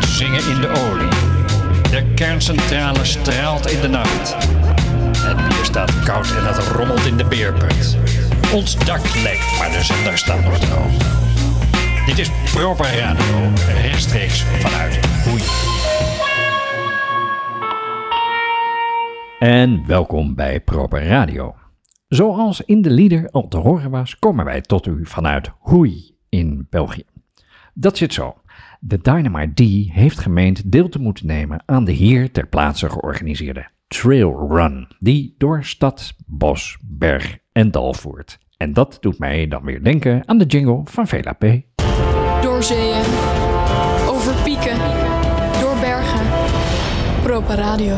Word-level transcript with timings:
Zingen 0.00 0.50
in 0.50 0.60
de 0.60 0.68
olie. 0.68 1.08
De 1.90 2.12
kerncentrale 2.14 3.04
straalt 3.04 3.70
in 3.70 3.80
de 3.80 3.88
nacht. 3.88 4.34
Het 5.18 5.36
bier 5.36 5.64
staat 5.64 6.02
koud 6.04 6.36
en 6.36 6.46
het 6.46 6.58
rommelt 6.58 7.06
in 7.06 7.16
de 7.16 7.24
beerput. 7.24 7.96
Ons 8.54 8.84
dak 8.84 9.14
lekt, 9.22 9.58
maar 9.58 9.70
de 9.70 9.82
zender 9.82 10.18
staat 10.18 10.44
nog 10.44 10.58
droog. 10.58 10.92
Dit 12.06 12.18
is 12.18 12.30
Proper 12.54 12.98
Radio, 12.98 13.52
rechtstreeks 13.82 14.42
vanuit 14.42 15.06
Hoei. 15.24 15.42
En 19.38 19.86
welkom 19.86 20.34
bij 20.34 20.60
Proper 20.60 21.06
Radio. 21.06 21.54
Zoals 22.08 22.60
in 22.60 22.82
de 22.82 22.90
lieder 22.90 23.28
al 23.30 23.48
te 23.48 23.58
horen 23.58 23.90
was, 23.90 24.18
komen 24.18 24.44
wij 24.44 24.60
tot 24.60 24.86
u 24.86 25.00
vanuit 25.02 25.50
Hoei 25.58 26.16
in 26.28 26.66
België. 26.70 27.04
Dat 27.74 27.96
zit 27.96 28.14
zo. 28.14 28.34
De 28.80 28.98
Dynamite 29.02 29.64
D 29.64 29.92
heeft 29.92 30.18
gemeend 30.18 30.72
deel 30.72 30.88
te 30.88 30.98
moeten 30.98 31.26
nemen 31.26 31.62
aan 31.66 31.84
de 31.84 31.92
hier 31.92 32.30
ter 32.30 32.46
plaatse 32.46 32.90
georganiseerde 32.90 33.68
Trail 33.88 34.46
Run, 34.50 34.88
die 34.98 35.34
door 35.38 35.64
stad, 35.64 36.14
bos, 36.26 36.78
berg 36.82 37.38
en 37.52 37.70
dal 37.70 37.94
voert. 37.94 38.38
En 38.56 38.72
dat 38.72 38.98
doet 39.00 39.18
mij 39.18 39.48
dan 39.48 39.62
weer 39.62 39.82
denken 39.82 40.28
aan 40.28 40.38
de 40.38 40.44
jingle 40.44 40.80
van 40.84 41.06
Vela 41.06 41.32
P. 41.32 41.44
Door 42.42 42.62
zeeën, 42.62 43.04
over 44.08 44.34
pieken, 44.44 44.78
door 45.60 45.76
bergen. 45.80 46.26
Proper 47.22 47.56
Radio. 47.56 47.96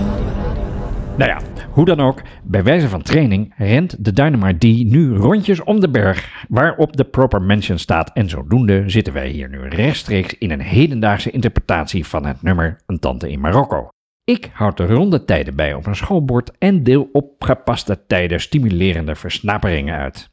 Nou 1.19 1.31
ja, 1.31 1.41
hoe 1.71 1.85
dan 1.85 2.01
ook, 2.01 2.23
bij 2.43 2.63
wijze 2.63 2.89
van 2.89 3.03
training 3.03 3.55
rent 3.57 4.05
de 4.05 4.13
Dynamite 4.13 4.59
D 4.59 4.85
nu 4.85 5.15
rondjes 5.15 5.63
om 5.63 5.81
de 5.81 5.91
berg 5.91 6.45
waarop 6.49 6.97
de 6.97 7.05
proper 7.05 7.43
mention 7.43 7.79
staat 7.79 8.11
en 8.13 8.29
zodoende 8.29 8.83
zitten 8.87 9.13
wij 9.13 9.29
hier 9.29 9.49
nu 9.49 9.69
rechtstreeks 9.69 10.39
in 10.39 10.51
een 10.51 10.61
hedendaagse 10.61 11.31
interpretatie 11.31 12.07
van 12.07 12.27
het 12.27 12.43
nummer 12.43 12.81
Een 12.87 12.99
Tante 12.99 13.31
in 13.31 13.41
Marokko. 13.41 13.89
Ik 14.25 14.51
houd 14.53 14.77
de 14.77 14.87
ronde 14.87 15.25
tijden 15.25 15.57
bij 15.57 15.75
op 15.75 15.87
een 15.87 15.97
schoolbord 15.97 16.59
en 16.59 16.83
deel 16.83 17.09
op 17.13 17.45
gepaste 17.45 18.07
tijden 18.07 18.41
stimulerende 18.41 19.15
versnaperingen 19.15 19.99
uit. 19.99 20.31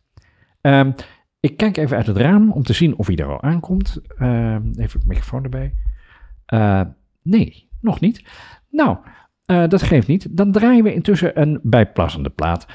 Ehm, 0.61 0.91
ik 1.39 1.57
kijk 1.57 1.77
even 1.77 1.97
uit 1.97 2.07
het 2.07 2.17
raam 2.17 2.51
om 2.51 2.63
te 2.63 2.73
zien 2.73 2.97
of 2.97 3.07
hij 3.07 3.15
er 3.15 3.31
al 3.31 3.41
aankomt. 3.41 4.01
Ehm, 4.17 4.71
even 4.75 4.99
de 4.99 5.05
microfoon 5.07 5.43
erbij. 5.43 5.73
Uh, 6.53 6.81
nee, 7.21 7.69
nog 7.81 7.99
niet. 7.99 8.23
Nou, 8.69 8.97
uh, 9.45 9.67
dat 9.67 9.81
geeft 9.81 10.07
niet. 10.07 10.37
Dan 10.37 10.51
draaien 10.51 10.83
we 10.83 10.93
intussen 10.93 11.41
een 11.41 11.59
bijpassende 11.63 12.29
plaat. 12.29 12.65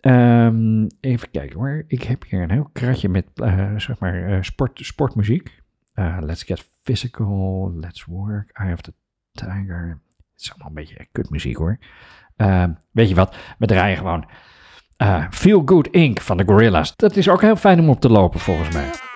Um, 0.00 0.86
even 1.00 1.30
kijken 1.30 1.58
hoor. 1.58 1.84
Ik 1.86 2.02
heb 2.02 2.24
hier 2.28 2.42
een 2.42 2.50
heel 2.50 2.70
kratje 2.72 3.08
met 3.08 3.26
uh, 3.34 3.70
zeg 3.76 3.98
maar 3.98 4.30
uh, 4.30 4.38
sport, 4.40 4.80
sportmuziek. 4.82 5.62
let's 6.20 6.42
get 6.42 6.68
physical. 6.82 7.72
Let's 7.74 8.04
work. 8.04 8.60
I 8.62 8.64
have 8.64 8.82
the 8.82 8.92
tiger. 9.32 10.00
Het 10.32 10.40
is 10.40 10.50
allemaal 10.50 10.68
een 10.68 10.74
beetje 10.74 11.06
kutmuziek 11.12 11.56
hoor. 11.56 11.78
weet 12.90 13.08
je 13.08 13.14
wat? 13.14 13.36
We 13.58 13.66
draaien 13.66 13.96
gewoon 13.96 14.28
Feel 15.30 15.62
Good 15.64 15.86
Inc. 15.86 16.20
van 16.20 16.36
de 16.36 16.44
Gorillas. 16.46 16.96
Dat 16.96 17.16
is 17.16 17.28
ook 17.28 17.40
heel 17.40 17.56
fijn 17.56 17.80
om 17.80 17.88
op 17.88 18.00
te 18.00 18.10
lopen 18.10 18.40
volgens 18.40 18.74
mij. 18.74 19.09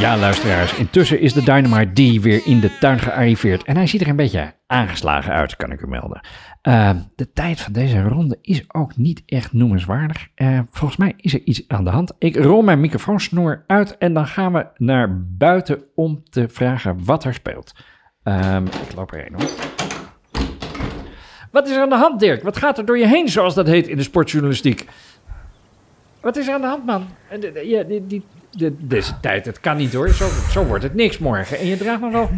Ja, 0.00 0.16
luisteraars, 0.16 0.74
intussen 0.74 1.20
is 1.20 1.32
de 1.32 1.42
Dynamite 1.42 1.92
D 1.92 2.22
weer 2.22 2.46
in 2.46 2.60
de 2.60 2.78
tuin 2.78 2.98
gearriveerd 2.98 3.64
en 3.64 3.76
hij 3.76 3.86
ziet 3.86 4.00
er 4.00 4.08
een 4.08 4.16
beetje 4.16 4.54
aangeslagen 4.66 5.32
uit, 5.32 5.56
kan 5.56 5.72
ik 5.72 5.80
u 5.80 5.86
melden. 5.86 6.20
Uh, 6.68 6.90
de 7.14 7.32
tijd 7.32 7.60
van 7.60 7.72
deze 7.72 8.02
ronde 8.02 8.38
is 8.42 8.64
ook 8.68 8.96
niet 8.96 9.22
echt 9.26 9.52
noemenswaardig. 9.52 10.28
Uh, 10.36 10.60
volgens 10.70 10.98
mij 10.98 11.14
is 11.16 11.34
er 11.34 11.40
iets 11.44 11.68
aan 11.68 11.84
de 11.84 11.90
hand. 11.90 12.12
Ik 12.18 12.36
rol 12.36 12.62
mijn 12.62 12.80
microfoonsnoer 12.80 13.64
uit 13.66 13.98
en 13.98 14.14
dan 14.14 14.26
gaan 14.26 14.52
we 14.52 14.66
naar 14.76 15.22
buiten 15.22 15.82
om 15.94 16.22
te 16.30 16.48
vragen 16.48 17.04
wat 17.04 17.24
er 17.24 17.34
speelt. 17.34 17.72
Um, 18.24 18.66
ik 18.66 18.94
loop 18.96 19.12
erheen 19.12 19.34
hoor. 19.36 19.50
Wat 21.50 21.68
is 21.68 21.74
er 21.74 21.82
aan 21.82 21.88
de 21.88 21.94
hand, 21.94 22.20
Dirk? 22.20 22.42
Wat 22.42 22.56
gaat 22.56 22.78
er 22.78 22.84
door 22.84 22.98
je 22.98 23.06
heen, 23.06 23.28
zoals 23.28 23.54
dat 23.54 23.66
heet 23.66 23.88
in 23.88 23.96
de 23.96 24.02
sportjournalistiek? 24.02 24.86
Wat 26.20 26.36
is 26.36 26.48
er 26.48 26.54
aan 26.54 26.60
de 26.60 26.66
hand, 26.66 26.86
man? 26.86 27.06
Ja, 27.64 27.82
die, 27.82 28.06
die, 28.06 28.22
de, 28.50 28.74
deze 28.78 29.20
tijd, 29.20 29.46
het 29.46 29.60
kan 29.60 29.76
niet 29.76 29.92
hoor. 29.92 30.08
Zo, 30.08 30.28
zo 30.50 30.64
wordt 30.64 30.82
het 30.82 30.94
niks 30.94 31.18
morgen. 31.18 31.58
En 31.58 31.66
je 31.66 31.76
draagt 31.76 32.00
nog 32.00 32.12
wel... 32.12 32.30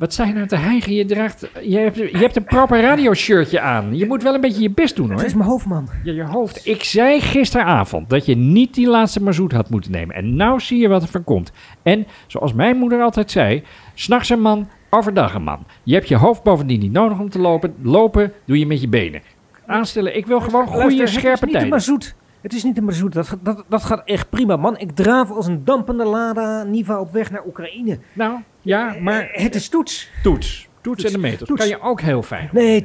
Wat 0.00 0.14
je 0.14 0.24
nou 0.24 0.46
te 0.46 0.56
hijgen? 0.56 0.94
Je, 0.94 1.04
draagt, 1.04 1.48
je, 1.62 1.78
hebt, 1.78 1.96
je 1.96 2.16
hebt 2.16 2.36
een 2.36 2.44
proper 2.44 2.80
radioshirtje 2.80 3.60
aan. 3.60 3.96
Je 3.96 4.06
moet 4.06 4.22
wel 4.22 4.34
een 4.34 4.40
beetje 4.40 4.62
je 4.62 4.70
best 4.70 4.96
doen 4.96 5.08
hoor. 5.08 5.16
Het 5.16 5.26
is 5.26 5.34
mijn 5.34 5.48
hoofd, 5.48 5.66
man. 5.66 5.88
Ja, 6.04 6.12
je 6.12 6.22
hoofd. 6.22 6.66
Ik 6.66 6.84
zei 6.84 7.20
gisteravond 7.20 8.10
dat 8.10 8.26
je 8.26 8.36
niet 8.36 8.74
die 8.74 8.88
laatste 8.88 9.22
mazoet 9.22 9.52
had 9.52 9.70
moeten 9.70 9.90
nemen. 9.90 10.14
En 10.14 10.36
nou 10.36 10.60
zie 10.60 10.78
je 10.78 10.88
wat 10.88 11.02
er 11.02 11.08
van 11.08 11.24
komt. 11.24 11.52
En 11.82 12.06
zoals 12.26 12.52
mijn 12.52 12.76
moeder 12.76 13.02
altijd 13.02 13.30
zei: 13.30 13.62
s'nachts 13.94 14.28
een 14.28 14.40
man, 14.40 14.68
overdag 14.90 15.34
een 15.34 15.42
man. 15.42 15.66
Je 15.82 15.94
hebt 15.94 16.08
je 16.08 16.16
hoofd 16.16 16.42
bovendien 16.42 16.80
niet 16.80 16.92
nodig 16.92 17.18
om 17.18 17.30
te 17.30 17.38
lopen. 17.38 17.74
Lopen 17.82 18.32
doe 18.44 18.58
je 18.58 18.66
met 18.66 18.80
je 18.80 18.88
benen. 18.88 19.22
Aanstellen, 19.66 20.16
ik 20.16 20.26
wil 20.26 20.40
gewoon 20.40 20.66
goede, 20.66 21.06
scherpe 21.06 21.46
tijden. 21.46 21.68
mazoet. 21.68 22.14
Het 22.42 22.52
is 22.54 22.62
niet 22.62 22.78
een 22.78 22.84
mazoet, 22.84 23.12
dat, 23.12 23.36
dat, 23.42 23.64
dat 23.68 23.82
gaat 23.82 24.02
echt 24.04 24.30
prima, 24.30 24.56
man. 24.56 24.78
Ik 24.78 24.90
draaf 24.90 25.30
als 25.30 25.46
een 25.46 25.64
dampende 25.64 26.04
Lada 26.04 26.62
Niva 26.62 27.00
op 27.00 27.12
weg 27.12 27.30
naar 27.30 27.46
Oekraïne. 27.46 27.98
Nou, 28.12 28.40
ja, 28.60 28.96
maar... 29.00 29.20
Eh, 29.20 29.42
het 29.42 29.54
is 29.54 29.68
toets. 29.68 30.10
Toets. 30.22 30.68
Toets 30.80 31.04
en 31.04 31.12
de 31.12 31.18
meters. 31.18 31.48
Toets. 31.48 31.60
Kan 31.60 31.70
je 31.70 31.80
ook 31.80 32.00
heel 32.00 32.22
fijn. 32.22 32.48
Nee, 32.52 32.84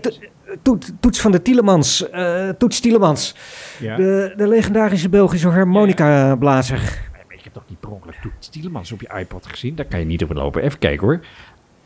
toet, 0.61 0.93
toets 0.99 1.21
van 1.21 1.31
de 1.31 1.41
Tielemans. 1.41 2.07
Uh, 2.13 2.49
toets 2.49 2.79
Tielemans. 2.79 3.35
Ja. 3.79 3.95
De, 3.95 4.33
de 4.37 4.47
legendarische 4.47 5.09
Belgische 5.09 5.49
harmonica-blazer. 5.49 7.03
Ik 7.27 7.43
heb 7.43 7.53
toch 7.53 7.63
niet 7.69 7.79
per 7.79 7.89
ongeluk 7.91 8.15
Toets 8.21 8.49
Tielemans 8.49 8.91
op 8.91 9.01
je 9.01 9.19
iPod 9.19 9.45
gezien? 9.45 9.75
Daar 9.75 9.85
kan 9.85 9.99
je 9.99 10.05
niet 10.05 10.23
op 10.23 10.33
lopen. 10.33 10.61
Even 10.61 10.79
kijken 10.79 11.07
hoor. 11.07 11.19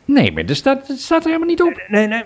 Nee, 0.05 0.31
maar 0.31 0.43
er 0.43 0.55
staat 0.55 0.89
er 1.09 1.21
helemaal 1.23 1.47
niet 1.47 1.61
op. 1.61 1.83
Nee, 1.87 2.07
nee. 2.07 2.23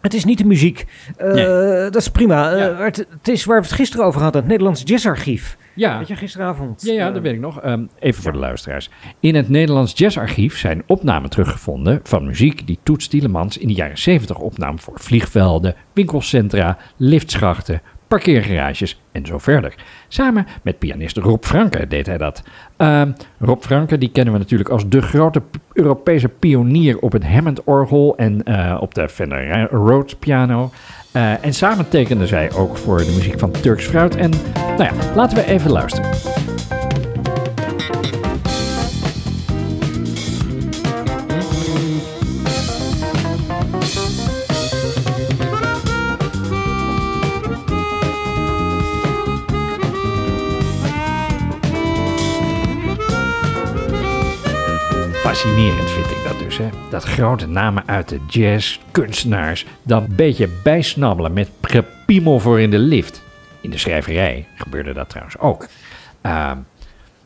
Het 0.00 0.14
is 0.14 0.24
niet 0.24 0.38
de 0.38 0.44
muziek. 0.44 0.86
Uh, 1.20 1.34
Dat 1.82 1.96
is 1.96 2.10
prima. 2.10 2.56
Uh, 2.56 2.78
het, 2.78 2.96
het, 2.96 3.28
is 3.28 3.44
waar 3.44 3.60
we 3.60 3.66
het 3.66 3.76
gisteren 3.76 4.06
over 4.06 4.22
hadden. 4.22 4.40
Het 4.40 4.50
Nederlands 4.50 4.82
Jazzarchief. 4.84 5.56
Ja. 5.74 5.98
Weet 5.98 6.08
je, 6.08 6.16
gisteravond. 6.16 6.82
Ja, 6.82 6.92
ja 6.92 7.10
dat 7.10 7.22
weet 7.22 7.34
ik 7.34 7.40
nog. 7.40 7.64
Um, 7.64 7.88
even 7.98 8.22
voor 8.22 8.32
de 8.32 8.38
luisteraars. 8.38 8.90
In 9.20 9.34
het 9.34 9.48
Nederlands 9.48 9.92
Jazzarchief 9.96 10.58
zijn 10.58 10.82
opnamen 10.86 11.30
teruggevonden 11.30 12.00
van 12.02 12.26
muziek 12.26 12.66
die 12.66 12.78
Toets 12.82 13.08
Tielemans 13.08 13.58
in 13.58 13.68
de 13.68 13.74
jaren 13.74 13.98
70 13.98 14.38
opnam 14.38 14.78
voor 14.78 15.00
vliegvelden, 15.00 15.74
winkelcentra, 15.92 16.78
liftschachten, 16.96 17.82
parkeergarages 18.08 19.00
en 19.12 19.26
zo 19.26 19.38
verder. 19.38 19.74
Samen 20.08 20.46
met 20.62 20.78
pianist 20.78 21.16
Rob 21.16 21.44
Franke 21.44 21.86
deed 21.86 22.06
hij 22.06 22.18
dat. 22.18 22.42
Uh, 22.78 23.02
Rob 23.38 23.62
Franke, 23.62 23.98
die 23.98 24.10
kennen 24.10 24.32
we 24.32 24.38
natuurlijk 24.38 24.70
als 24.70 24.88
de 24.88 25.02
grote 25.02 25.42
Europese 25.72 26.28
pionier 26.28 26.98
op 26.98 27.12
het 27.12 27.24
Hammond-orgel 27.24 28.16
en 28.16 28.40
uh, 28.44 28.76
op 28.80 28.94
de 28.94 29.08
Fender 29.08 29.68
Rhodes 29.70 30.14
piano. 30.14 30.70
Uh, 31.12 31.44
en 31.44 31.54
samen 31.54 31.88
tekenden 31.88 32.28
zij 32.28 32.52
ook 32.52 32.76
voor 32.76 32.98
de 32.98 33.12
muziek 33.16 33.38
van 33.38 33.50
Turks 33.50 33.86
Fruit. 33.86 34.16
En 34.16 34.30
nou 34.54 34.82
ja, 34.82 35.14
laten 35.14 35.36
we 35.36 35.44
even 35.44 35.70
luisteren. 35.70 36.10
Fascinerend 55.38 55.90
vind 55.90 56.10
ik 56.10 56.24
dat 56.24 56.38
dus. 56.38 56.58
Hè? 56.58 56.68
Dat 56.90 57.04
grote 57.04 57.46
namen 57.46 57.82
uit 57.86 58.08
de 58.08 58.20
jazz, 58.28 58.78
kunstenaars, 58.90 59.66
dan 59.82 60.02
een 60.02 60.14
beetje 60.16 60.48
bijsnabbelen 60.62 61.32
met 61.32 61.50
gepiemel 61.62 62.40
voor 62.40 62.60
in 62.60 62.70
de 62.70 62.78
lift. 62.78 63.22
In 63.60 63.70
de 63.70 63.78
schrijverij 63.78 64.46
gebeurde 64.54 64.92
dat 64.92 65.08
trouwens 65.08 65.38
ook. 65.38 65.66
Uh, 66.22 66.52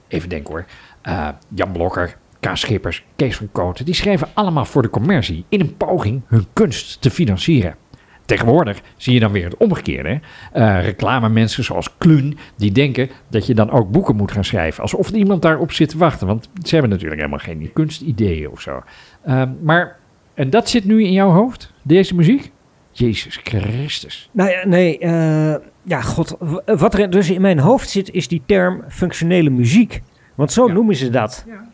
even 0.08 0.28
denken 0.28 0.52
hoor. 0.52 0.64
Uh, 1.08 1.28
Jan 1.54 1.72
Blokker, 1.72 2.16
K. 2.40 2.48
Schippers, 2.52 3.04
Kees 3.16 3.36
van 3.36 3.48
Kooten, 3.52 3.84
die 3.84 3.94
schreven 3.94 4.28
allemaal 4.34 4.64
voor 4.64 4.82
de 4.82 4.90
commercie 4.90 5.44
in 5.48 5.60
een 5.60 5.76
poging 5.76 6.22
hun 6.26 6.46
kunst 6.52 7.00
te 7.00 7.10
financieren. 7.10 7.76
Tegenwoordig 8.24 8.80
zie 8.96 9.14
je 9.14 9.20
dan 9.20 9.32
weer 9.32 9.44
het 9.44 9.56
omgekeerde. 9.56 10.20
Uh, 10.56 10.84
reclamemensen 10.84 11.64
zoals 11.64 11.96
Kluun, 11.98 12.38
die 12.56 12.72
denken 12.72 13.10
dat 13.28 13.46
je 13.46 13.54
dan 13.54 13.70
ook 13.70 13.90
boeken 13.90 14.16
moet 14.16 14.32
gaan 14.32 14.44
schrijven. 14.44 14.82
Alsof 14.82 15.08
er 15.08 15.14
iemand 15.14 15.42
daarop 15.42 15.72
zit 15.72 15.88
te 15.88 15.98
wachten. 15.98 16.26
Want 16.26 16.48
ze 16.62 16.72
hebben 16.72 16.90
natuurlijk 16.90 17.20
helemaal 17.20 17.44
geen 17.44 17.70
kunstideeën 17.72 18.50
of 18.50 18.60
zo. 18.60 18.82
Uh, 19.26 19.42
maar, 19.62 19.96
en 20.34 20.50
dat 20.50 20.68
zit 20.68 20.84
nu 20.84 21.04
in 21.04 21.12
jouw 21.12 21.30
hoofd, 21.30 21.72
deze 21.82 22.14
muziek? 22.14 22.50
Jezus 22.92 23.40
Christus. 23.42 24.28
Nou 24.32 24.50
ja, 24.50 24.66
nee, 24.66 24.98
uh, 25.00 25.54
ja, 25.82 26.00
god. 26.00 26.36
Wat 26.64 26.94
er 26.94 27.10
dus 27.10 27.30
in 27.30 27.40
mijn 27.40 27.58
hoofd 27.58 27.90
zit, 27.90 28.10
is 28.10 28.28
die 28.28 28.42
term 28.46 28.84
functionele 28.88 29.50
muziek. 29.50 30.02
Want 30.34 30.52
zo 30.52 30.66
ja. 30.66 30.72
noemen 30.72 30.96
ze 30.96 31.10
dat. 31.10 31.44
Ja. 31.46 31.68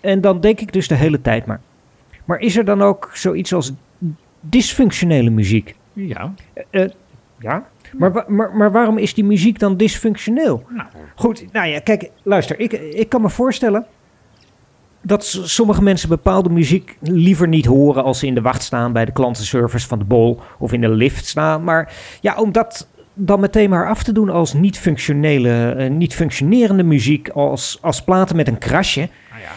En 0.00 0.20
dan 0.20 0.40
denk 0.40 0.60
ik 0.60 0.72
dus 0.72 0.88
de 0.88 0.94
hele 0.94 1.20
tijd 1.20 1.46
maar. 1.46 1.60
Maar 2.24 2.38
is 2.38 2.56
er 2.56 2.64
dan 2.64 2.82
ook 2.82 3.10
zoiets 3.12 3.54
als 3.54 3.72
dysfunctionele 4.40 5.30
muziek? 5.30 5.74
Ja. 6.06 6.34
Uh, 6.70 6.88
ja. 7.38 7.66
Maar, 7.96 8.24
maar, 8.26 8.56
maar 8.56 8.72
waarom 8.72 8.98
is 8.98 9.14
die 9.14 9.24
muziek 9.24 9.58
dan 9.58 9.76
dysfunctioneel? 9.76 10.64
Nou. 10.68 10.88
Goed, 11.14 11.52
nou 11.52 11.68
ja, 11.68 11.78
kijk, 11.78 12.10
luister. 12.22 12.60
Ik, 12.60 12.72
ik 12.72 13.08
kan 13.08 13.20
me 13.20 13.28
voorstellen 13.28 13.86
dat 15.02 15.24
sommige 15.24 15.82
mensen 15.82 16.08
bepaalde 16.08 16.50
muziek 16.50 16.96
liever 17.00 17.48
niet 17.48 17.66
horen 17.66 18.04
als 18.04 18.18
ze 18.18 18.26
in 18.26 18.34
de 18.34 18.40
wacht 18.40 18.62
staan 18.62 18.92
bij 18.92 19.04
de 19.04 19.12
klantenservice 19.12 19.88
van 19.88 19.98
de 19.98 20.04
bol 20.04 20.40
of 20.58 20.72
in 20.72 20.80
de 20.80 20.88
lift 20.88 21.26
staan. 21.26 21.64
Maar 21.64 21.92
ja, 22.20 22.36
om 22.36 22.52
dat 22.52 22.88
dan 23.14 23.40
meteen 23.40 23.70
maar 23.70 23.88
af 23.88 24.02
te 24.02 24.12
doen 24.12 24.30
als 24.30 24.52
niet 24.52 24.78
functionele, 24.78 25.74
uh, 25.78 25.90
niet 25.90 26.14
functionerende 26.14 26.82
muziek, 26.82 27.28
als, 27.28 27.78
als 27.80 28.02
platen 28.02 28.36
met 28.36 28.48
een 28.48 28.58
krasje. 28.58 29.00
Ah, 29.00 29.38
ja. 29.40 29.52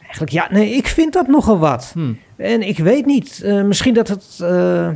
Eigenlijk, 0.00 0.32
ja, 0.32 0.46
nee, 0.50 0.70
ik 0.70 0.86
vind 0.86 1.12
dat 1.12 1.26
nogal 1.26 1.58
wat. 1.58 1.90
Hmm. 1.94 2.18
En 2.36 2.68
ik 2.68 2.78
weet 2.78 3.06
niet, 3.06 3.42
uh, 3.44 3.64
misschien 3.64 3.94
dat 3.94 4.08
het. 4.08 4.38
Uh, 4.42 4.88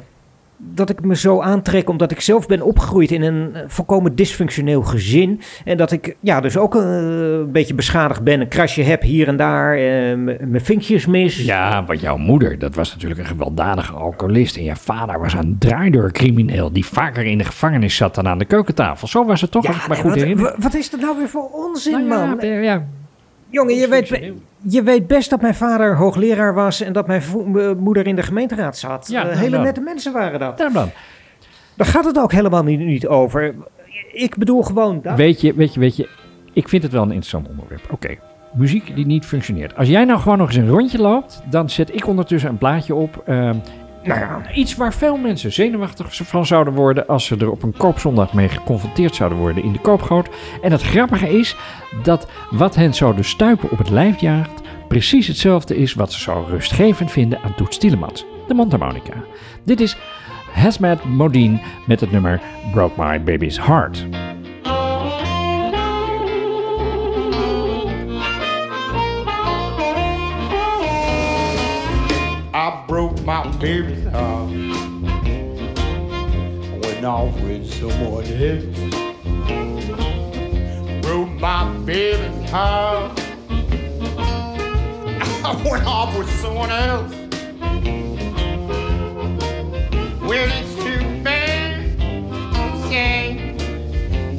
dat 0.59 0.91
ik 0.91 1.05
me 1.05 1.17
zo 1.17 1.41
aantrek 1.41 1.89
omdat 1.89 2.11
ik 2.11 2.21
zelf 2.21 2.47
ben 2.47 2.63
opgegroeid 2.63 3.11
in 3.11 3.23
een 3.23 3.57
volkomen 3.67 4.15
dysfunctioneel 4.15 4.83
gezin. 4.83 5.41
En 5.65 5.77
dat 5.77 5.93
ik 5.93 6.17
ja, 6.21 6.41
dus 6.41 6.57
ook 6.57 6.75
uh, 6.75 6.83
een 6.83 7.53
beetje 7.53 7.75
beschadigd 7.75 8.23
ben. 8.23 8.41
Een 8.41 8.49
krasje 8.49 8.83
heb 8.83 9.03
hier 9.03 9.29
en 9.29 9.37
daar. 9.37 9.79
Uh, 9.79 10.15
mijn 10.41 10.65
vinkjes 10.65 11.07
mis. 11.07 11.45
Ja, 11.45 11.85
want 11.85 12.01
jouw 12.01 12.17
moeder, 12.17 12.59
dat 12.59 12.75
was 12.75 12.93
natuurlijk 12.93 13.21
een 13.21 13.27
gewelddadige 13.27 13.93
alcoholist. 13.93 14.57
En 14.57 14.65
je 14.65 14.77
vader 14.77 15.21
was 15.21 15.33
een 15.33 15.57
draaideurcrimineel 15.59 16.73
die 16.73 16.87
vaker 16.87 17.25
in 17.25 17.39
de 17.39 17.45
gevangenis 17.45 17.97
zat 17.97 18.15
dan 18.15 18.29
aan 18.29 18.39
de 18.39 18.45
keukentafel. 18.45 19.09
Zo 19.09 19.25
was 19.25 19.41
het 19.41 19.51
toch, 19.51 19.63
ja, 19.63 19.69
als 19.69 19.83
ik 19.83 19.89
me 19.89 19.95
goed 19.97 20.15
herinner. 20.15 20.55
Wat 20.59 20.75
is 20.75 20.91
dat 20.91 21.01
nou 21.01 21.17
weer 21.19 21.29
voor 21.29 21.49
onzin, 21.53 22.07
nou 22.07 22.21
ja, 22.21 22.35
man? 22.35 22.63
Ja, 22.63 22.87
Jongen, 23.57 23.75
je 23.75 23.89
weet, 23.89 24.09
je 24.61 24.83
weet 24.83 25.07
best 25.07 25.31
dat 25.31 25.41
mijn 25.41 25.55
vader 25.55 25.97
hoogleraar 25.97 26.55
was 26.55 26.81
en 26.81 26.93
dat 26.93 27.07
mijn 27.07 27.23
moeder 27.79 28.07
in 28.07 28.17
de 28.17 28.23
gemeenteraad 28.23 28.79
zat. 28.79 29.09
Ja, 29.09 29.31
uh, 29.31 29.39
hele 29.39 29.59
nette 29.59 29.81
mensen 29.81 30.13
waren 30.13 30.41
dat. 30.41 30.59
Daar 30.59 30.73
dan. 30.73 30.91
Daar 31.75 31.87
gaat 31.87 32.05
het 32.05 32.19
ook 32.19 32.33
helemaal 32.33 32.63
niet, 32.63 32.81
niet 32.81 33.07
over. 33.07 33.55
Ik 34.13 34.37
bedoel 34.37 34.63
gewoon 34.63 35.01
dat. 35.03 35.17
Weet 35.17 35.41
je, 35.41 35.55
weet 35.55 35.75
je, 35.75 35.81
weet 35.81 35.97
je, 35.97 36.09
ik 36.53 36.69
vind 36.69 36.83
het 36.83 36.93
wel 36.93 37.03
een 37.03 37.09
interessant 37.09 37.49
onderwerp. 37.49 37.85
Oké, 37.85 37.95
okay. 37.95 38.19
muziek 38.55 38.95
die 38.95 39.07
niet 39.07 39.25
functioneert. 39.25 39.77
Als 39.77 39.89
jij 39.89 40.05
nou 40.05 40.21
gewoon 40.21 40.39
nog 40.39 40.49
eens 40.49 40.57
een 40.57 40.69
rondje 40.69 40.99
loopt, 40.99 41.43
dan 41.51 41.71
zet 41.71 41.95
ik 41.95 42.07
ondertussen 42.07 42.51
een 42.51 42.59
plaatje 42.59 42.95
op. 42.95 43.23
Uh, 43.29 43.51
nou 44.07 44.21
ja, 44.21 44.53
iets 44.53 44.77
waar 44.77 44.95
veel 44.95 45.17
mensen 45.17 45.53
zenuwachtig 45.53 46.17
van 46.17 46.47
zouden 46.47 46.75
worden 46.75 47.07
als 47.07 47.25
ze 47.25 47.37
er 47.37 47.51
op 47.51 47.63
een 47.63 47.77
koopzondag 47.77 48.33
mee 48.33 48.49
geconfronteerd 48.49 49.15
zouden 49.15 49.39
worden 49.39 49.63
in 49.63 49.73
de 49.73 49.79
koopgoot. 49.79 50.29
En 50.63 50.73
het 50.73 50.83
grappige 50.83 51.39
is 51.39 51.57
dat 52.03 52.29
wat 52.51 52.75
hen 52.75 52.95
zo 52.95 53.15
de 53.15 53.23
stuipen 53.23 53.71
op 53.71 53.79
het 53.79 53.91
lijf 53.91 54.21
jaagt, 54.21 54.61
precies 54.89 55.27
hetzelfde 55.27 55.77
is 55.77 55.95
wat 55.95 56.13
ze 56.13 56.21
zo 56.21 56.47
rustgevend 56.49 57.11
vinden 57.11 57.43
aan 57.43 57.55
Toets 57.55 57.79
Tielemans, 57.79 58.27
de 58.49 58.55
mondharmonica. 58.55 59.15
Dit 59.65 59.81
is 59.81 59.97
Hazmat 60.53 61.05
Modine 61.05 61.61
met 61.87 62.01
het 62.01 62.11
nummer 62.11 62.41
Broke 62.73 63.03
My 63.03 63.23
Baby's 63.23 63.61
Heart. 63.61 64.07
Broke 73.59 74.05
my. 74.05 74.07
Um, 74.15 75.03
went 76.81 77.05
off 77.05 77.41
with 77.41 77.73
someone 77.73 78.25
else. 78.27 78.65
Broke 81.03 81.31
my 81.41 81.77
baby's 81.85 82.51
heart. 82.51 83.19
I 85.45 85.69
went 85.71 85.87
off 85.87 86.17
with 86.19 86.31
someone 86.41 86.71
else. 86.71 87.13
Well, 90.23 90.51
it's 90.53 90.75
too 90.83 91.23
bad. 91.23 91.99
Say, 92.89 93.55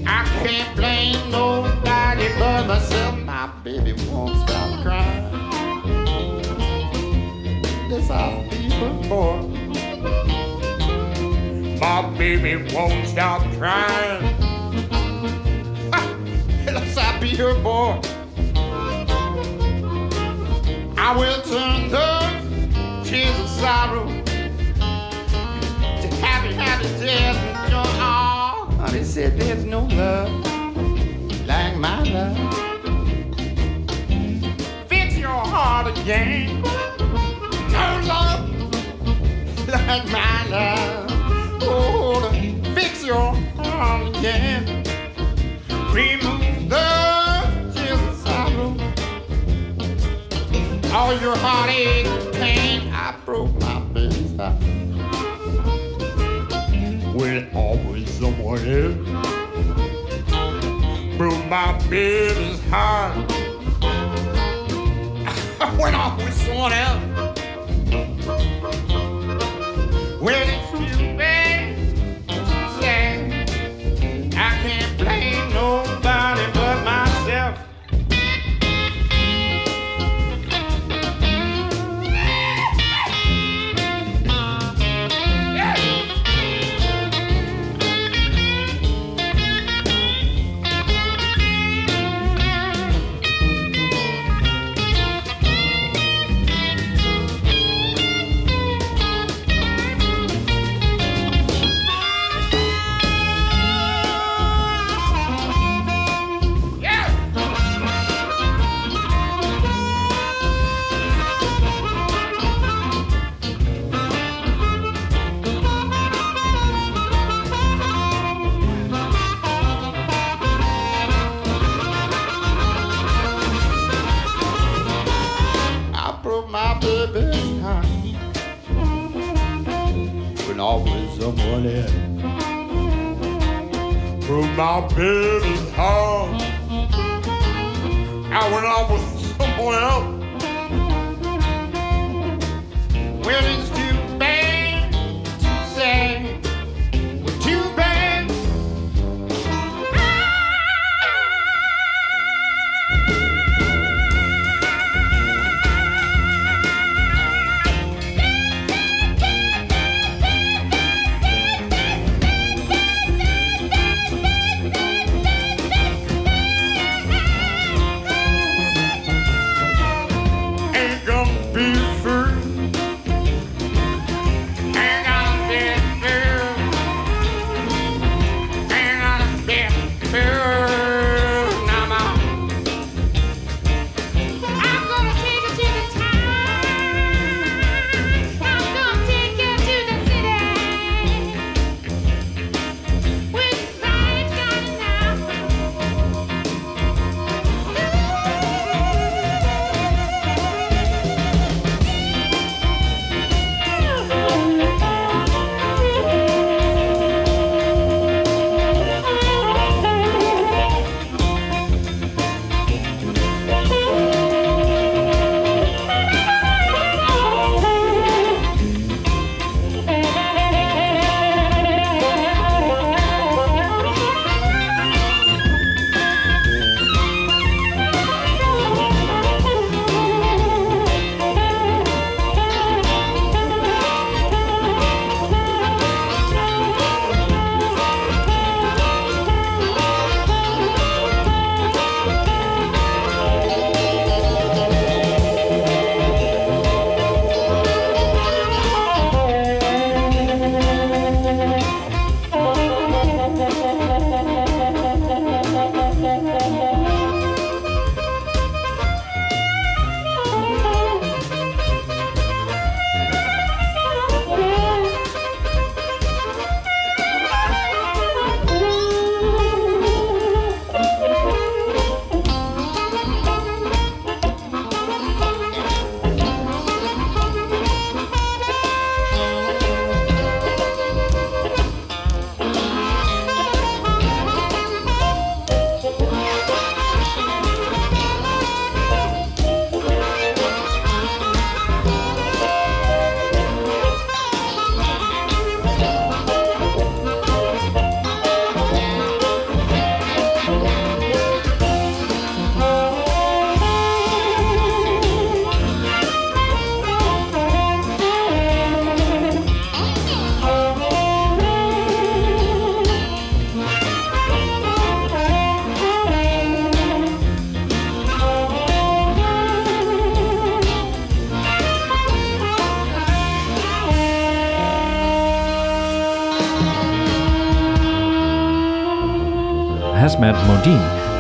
I 0.05 0.25
can't 0.43 0.75
blame 0.75 1.31
nobody 1.31 2.27
but 2.37 2.67
myself. 2.67 3.17
My 3.19 3.47
baby 3.63 3.93
won't 4.11 4.35
stop 4.47 4.83
crying. 4.83 5.23
This 7.89 8.09
I'll 8.09 8.36
be 8.79 9.07
boy. 9.07 9.41
My 11.79 12.01
baby 12.17 12.73
won't 12.73 13.07
stop 13.07 13.41
crying. 13.57 14.23
Yes, 16.65 16.97
I'll 16.97 17.19
be 17.21 17.35
her 17.35 17.53
boy. 17.61 17.99
I 20.97 21.15
will 21.17 21.41
turn 21.43 21.89
those 21.89 23.09
tears 23.09 23.39
of 23.39 23.47
sorrow 23.47 24.05
to 26.01 26.07
happy, 26.17 26.53
happy 26.53 26.87
tears 26.99 27.37
of 27.37 27.69
joy. 27.69 27.89
Oh, 27.99 28.67
honey 28.79 29.03
said 29.03 29.39
there's 29.39 29.63
no 29.63 29.85
love 29.85 30.31
like 31.47 31.77
my 31.77 32.03
love. 32.03 32.37
Fix 34.89 35.17
your 35.17 35.29
heart 35.29 35.97
again. 35.97 36.63
Like 39.87 40.05
my 40.11 40.45
love. 40.49 41.07
Oh, 41.61 42.29
to 42.29 42.73
fix 42.73 43.05
your 43.05 43.33
heart 43.55 44.17
again. 44.17 44.83
Remove 45.93 46.69
the 46.69 47.71
tears 47.73 48.01
of 48.01 48.15
sorrow 48.17 48.75
all 50.93 51.13
your 51.21 51.37
heartache 51.37 52.05
pain. 52.33 52.91
I 52.91 53.15
broke 53.25 53.53
my 53.61 53.79
heart. 54.37 54.61
When 57.15 57.49
always 57.55 58.09
someone 58.11 58.59
else 58.67 58.97
broke 61.17 61.45
my 61.47 61.71
baby's 61.89 62.61
heart. 62.69 63.31
I 65.61 65.77
went 65.79 65.95
off 65.95 66.17
with 66.17 66.33
someone 66.33 66.73
else. 66.73 67.26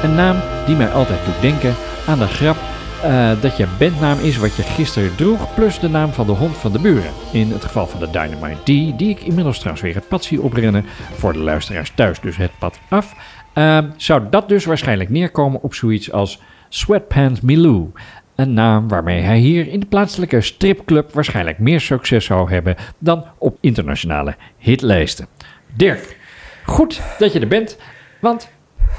Een 0.03 0.15
naam 0.15 0.37
die 0.65 0.75
mij 0.75 0.89
altijd 0.89 1.25
doet 1.25 1.41
denken 1.41 1.75
aan 2.07 2.19
de 2.19 2.27
grap 2.27 2.57
eh, 3.03 3.41
dat 3.41 3.57
je 3.57 3.67
bandnaam 3.79 4.19
is 4.19 4.37
wat 4.37 4.55
je 4.55 4.63
gisteren 4.63 5.15
droeg, 5.15 5.53
plus 5.53 5.79
de 5.79 5.89
naam 5.89 6.11
van 6.11 6.25
de 6.25 6.31
hond 6.31 6.57
van 6.57 6.71
de 6.71 6.79
buren. 6.79 7.11
In 7.31 7.51
het 7.51 7.63
geval 7.63 7.87
van 7.87 7.99
de 7.99 8.09
Dynamite 8.09 8.61
D, 8.61 8.65
die 8.65 9.09
ik 9.09 9.19
inmiddels 9.19 9.57
trouwens 9.57 9.83
weer 9.83 9.95
het 9.95 10.07
pad 10.07 10.23
zie 10.23 10.41
oprennen, 10.41 10.85
voor 11.13 11.33
de 11.33 11.39
luisteraars 11.39 11.91
thuis 11.95 12.19
dus 12.19 12.37
het 12.37 12.51
pad 12.59 12.79
af, 12.89 13.15
eh, 13.53 13.77
zou 13.97 14.21
dat 14.29 14.49
dus 14.49 14.65
waarschijnlijk 14.65 15.09
neerkomen 15.09 15.61
op 15.61 15.73
zoiets 15.73 16.11
als 16.11 16.41
Sweatpants 16.69 17.41
Milou. 17.41 17.91
Een 18.35 18.53
naam 18.53 18.87
waarmee 18.87 19.21
hij 19.21 19.37
hier 19.37 19.67
in 19.67 19.79
de 19.79 19.85
plaatselijke 19.85 20.41
stripclub 20.41 21.13
waarschijnlijk 21.13 21.59
meer 21.59 21.81
succes 21.81 22.25
zou 22.25 22.51
hebben 22.51 22.75
dan 22.99 23.25
op 23.37 23.57
internationale 23.61 24.35
hitlijsten. 24.57 25.27
Dirk, 25.73 26.17
goed 26.65 27.01
dat 27.19 27.33
je 27.33 27.39
er 27.39 27.47
bent, 27.47 27.77
want 28.19 28.49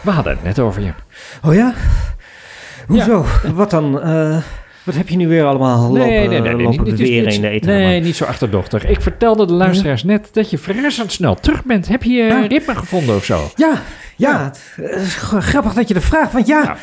we 0.02 0.10
hadden 0.10 0.32
het 0.32 0.42
net 0.42 0.58
over 0.58 0.82
je. 0.82 0.90
Oh 1.44 1.54
ja? 1.54 1.74
Hoezo? 2.86 3.24
Wat 3.54 3.70
dan? 3.70 4.02
Eh, 4.02 4.36
wat 4.82 4.94
heb 4.94 5.08
je 5.08 5.16
nu 5.16 5.28
weer 5.28 5.44
allemaal 5.44 5.80
lopen, 5.92 6.28
lopen 6.28 6.56
niet- 6.56 6.68
niet- 6.68 6.84
beweren 6.96 7.24
niet- 7.24 7.34
in 7.34 7.40
de 7.40 7.48
eten? 7.48 7.68
Nee, 7.68 8.00
niet 8.00 8.16
zo 8.16 8.24
achterdochtig. 8.24 8.84
Ik 8.86 9.00
vertelde 9.00 9.46
de 9.46 9.52
luisteraars 9.52 10.04
net 10.04 10.28
dat 10.32 10.50
je 10.50 10.58
verrassend 10.58 11.12
snel 11.12 11.34
terug 11.34 11.64
bent. 11.64 11.88
Heb 11.88 12.02
je 12.02 12.12
Ja. 12.12 12.40
ritme 12.46 12.74
gevonden 12.74 13.16
of 13.16 13.24
zo? 13.24 13.50
Ja, 13.54 13.72
ja. 14.16 14.52
is 14.76 15.14
g- 15.14 15.36
grappig 15.38 15.72
dat 15.74 15.88
je 15.88 15.94
dat 15.94 16.02
vraagt. 16.02 16.32
Want 16.32 16.46
ja, 16.46 16.62
Ja. 16.62 16.76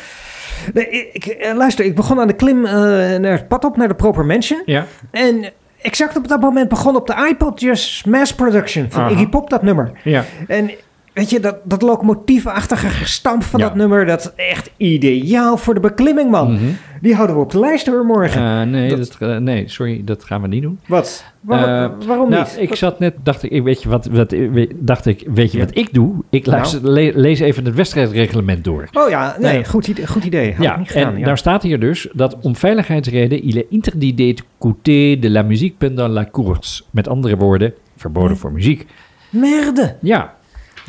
nee, 0.74 1.10
ik, 1.12 1.24
eh, 1.26 1.54
luister, 1.56 1.84
ik 1.84 1.94
begon 1.94 2.20
aan 2.20 2.26
de 2.26 2.32
klim 2.32 2.64
eh, 2.64 2.72
naar 3.16 3.32
het 3.32 3.48
pad 3.48 3.64
op, 3.64 3.76
naar 3.76 3.88
de 3.88 3.94
Proper 3.94 4.24
Mansion. 4.26 4.62
Ja. 4.66 4.86
En 5.10 5.50
exact 5.82 6.16
op 6.16 6.28
dat 6.28 6.40
moment 6.40 6.68
begon 6.68 6.96
op 6.96 7.06
de 7.06 7.26
iPod 7.30 7.60
Just 7.60 8.06
Mass 8.06 8.34
Production 8.34 8.86
van. 8.90 9.10
Iggy 9.10 9.26
Pop 9.26 9.50
dat 9.50 9.62
nummer. 9.62 9.90
Ja. 10.04 10.24
En 10.46 10.70
weet 11.16 11.30
je, 11.30 11.40
dat, 11.40 11.56
dat 11.64 11.82
locomotiefachtige 11.82 12.88
gestamp 12.88 13.42
van 13.42 13.60
Ja. 13.60 13.66
dat 13.66 13.74
nummer, 13.74 14.06
dat 14.06 14.20
is 14.36 14.44
echt 14.50 14.70
ideaal 14.76 15.56
voor 15.56 15.74
de 15.74 15.80
beklimming, 15.80 16.30
man. 16.30 16.52
Mhm. 16.52 16.64
Die 17.00 17.14
houden 17.14 17.36
we 17.36 17.42
op 17.42 17.50
de 17.50 17.58
lijst 17.58 17.86
hoor 17.86 18.04
morgen. 18.04 18.42
Eh, 18.42 18.62
nee, 18.62 18.88
Dat- 18.88 18.98
dat, 19.18 19.28
eh, 19.30 19.36
nee, 19.36 19.68
sorry, 19.68 20.02
dat 20.04 20.24
gaan 20.24 20.42
we 20.42 20.48
niet 20.48 20.62
doen. 20.62 20.78
Wat? 20.86 21.24
Waar- 21.40 21.84
Eh, 21.84 22.06
waarom 22.06 22.30
nou, 22.30 22.42
niet? 22.42 22.56
ik 22.70 22.74
zat 22.74 22.98
net, 22.98 23.14
dacht 23.22 23.42
ik, 23.42 23.62
weet 23.62 23.82
je 23.82 23.88
wat, 23.88 24.06
wat 24.06 24.30
we- 24.30 24.68
dacht 24.74 25.06
ik, 25.06 25.24
weet 25.34 25.52
je 25.52 25.58
Ja. 25.58 25.64
wat 25.64 25.76
ik 25.76 25.94
doe? 25.94 26.12
Ik 26.30 26.46
Nou. 26.46 26.78
le- 26.82 27.12
lees 27.14 27.40
even 27.40 27.64
het 27.64 27.74
wedstrijdreglement 27.74 28.64
door. 28.64 28.88
Oh 28.92 29.08
ja, 29.08 29.36
nee. 29.40 29.64
Goed, 29.64 29.88
idee, 29.88 30.06
goed 30.06 30.24
idee. 30.24 30.46
Had 30.50 30.58
ik 30.58 30.62
Ja, 30.64 30.76
niet 30.78 30.90
gedaan, 30.90 31.12
en 31.12 31.18
ja. 31.18 31.24
daar 31.24 31.38
staat 31.38 31.62
hier 31.62 31.80
dus 31.80 32.08
dat 32.12 32.36
om 32.40 32.56
veiligheidsreden 32.56 33.42
il 33.44 33.56
est 33.56 33.66
interdit 33.70 34.16
d'écouter 34.16 35.20
de 35.20 35.30
la 35.30 35.42
musique 35.42 35.76
pendant 35.78 36.12
la 36.12 36.28
course. 36.32 36.82
Met 36.90 37.08
andere 37.08 37.36
woorden, 37.36 37.74
verboden 37.96 38.36
voor 38.36 38.52
muziek. 38.52 38.86
Merde, 39.30 39.96
Ja, 40.00 40.34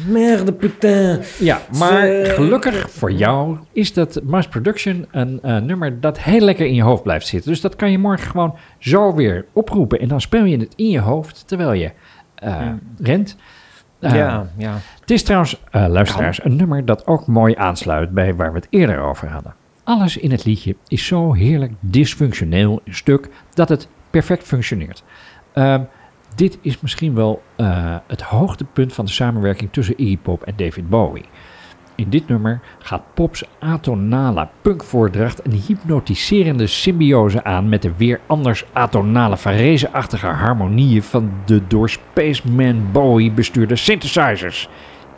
merde 0.05 0.53
putain. 0.53 1.19
Ja, 1.39 1.61
maar 1.77 2.25
gelukkig 2.25 2.91
voor 2.91 3.11
jou 3.11 3.57
is 3.71 3.93
dat 3.93 4.19
Mass 4.23 4.47
Production 4.47 5.05
een 5.11 5.39
eh, 5.41 5.57
nummer 5.57 5.99
dat 5.99 6.19
heel 6.19 6.41
lekker 6.41 6.65
in 6.65 6.75
je 6.75 6.83
hoofd 6.83 7.03
blijft 7.03 7.27
zitten. 7.27 7.51
Dus 7.51 7.61
dat 7.61 7.75
kan 7.75 7.91
je 7.91 7.97
morgen 7.97 8.29
gewoon 8.29 8.55
zo 8.79 9.15
weer 9.15 9.45
oproepen. 9.53 9.99
En 9.99 10.07
dan 10.07 10.21
speel 10.21 10.43
je 10.43 10.57
het 10.57 10.73
in 10.75 10.89
je 10.89 10.99
hoofd 10.99 11.47
terwijl 11.47 11.73
je 11.73 11.91
eh, 12.35 12.69
rent. 12.97 13.37
Eh, 13.99 14.15
ja, 14.15 14.47
ja. 14.57 14.77
Het 14.99 15.11
is 15.11 15.23
trouwens, 15.23 15.61
eh, 15.71 15.87
luisteraars, 15.87 16.43
een 16.43 16.55
nummer 16.55 16.85
dat 16.85 17.07
ook 17.07 17.27
mooi 17.27 17.55
aansluit 17.55 18.11
bij 18.11 18.35
waar 18.35 18.51
we 18.51 18.57
het 18.57 18.67
eerder 18.69 18.99
over 18.99 19.29
hadden. 19.29 19.55
Alles 19.83 20.17
in 20.17 20.31
het 20.31 20.45
liedje 20.45 20.75
is 20.87 21.05
zo 21.05 21.33
heerlijk 21.33 21.71
dysfunctioneel 21.79 22.81
een 22.83 22.95
stuk 22.95 23.29
dat 23.53 23.69
het 23.69 23.87
perfect 24.09 24.43
functioneert. 24.43 25.03
Ehm, 25.53 25.81
dit 26.37 26.57
is 26.61 26.81
misschien 26.81 27.15
wel 27.15 27.43
eh, 27.55 27.95
het 28.07 28.21
hoogtepunt 28.21 28.93
van 28.93 29.05
de 29.05 29.11
samenwerking 29.11 29.71
tussen 29.71 30.01
Iggy 30.01 30.17
Pop 30.17 30.43
en 30.43 30.53
David 30.55 30.89
Bowie. 30.89 31.25
In 31.95 32.09
dit 32.09 32.27
nummer 32.27 32.59
gaat 32.79 33.03
Pops 33.13 33.43
atonale 33.59 34.47
punkvoordracht 34.61 35.45
een 35.45 35.61
hypnotiserende 35.67 36.67
symbiose 36.67 37.43
aan 37.43 37.69
met 37.69 37.81
de 37.81 37.95
weer 37.95 38.19
anders 38.27 38.65
atonale 38.73 39.37
farese-achtige 39.37 40.27
harmonieën 40.27 41.03
van 41.03 41.31
de 41.45 41.67
door 41.67 41.89
Spaceman 41.89 42.91
Bowie 42.91 43.31
bestuurde 43.31 43.75
synthesizers. 43.75 44.69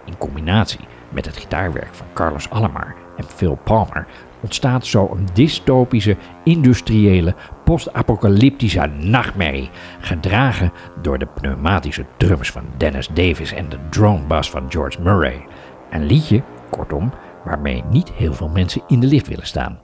In 0.05 0.17
combinatie 0.17 0.87
met 1.09 1.25
het 1.25 1.37
gitaarwerk 1.37 1.93
van 1.95 2.07
Carlos 2.13 2.49
Alomar 2.49 2.95
en 3.17 3.23
Phil 3.23 3.59
Palmer 3.63 4.07
ontstaat 4.41 4.85
zo 4.85 5.09
een 5.13 5.27
dystopische, 5.33 6.17
industriële, 6.43 7.35
post-apocalyptische 7.63 8.89
nachtmerrie, 8.99 9.69
gedragen 9.99 10.71
door 11.01 11.17
de 11.17 11.25
pneumatische 11.25 12.05
drums 12.17 12.51
van 12.51 12.63
Dennis 12.77 13.07
Davis 13.07 13.53
en 13.53 13.69
de 13.69 13.77
drone 13.89 14.25
bass 14.27 14.49
van 14.49 14.65
George 14.71 15.01
Murray. 15.01 15.45
Een 15.91 16.05
liedje, 16.05 16.43
kortom, 16.69 17.11
waarmee 17.45 17.83
niet 17.89 18.11
heel 18.11 18.33
veel 18.33 18.49
mensen 18.49 18.81
in 18.87 18.99
de 18.99 19.07
lift 19.07 19.27
willen 19.27 19.47
staan. 19.47 19.79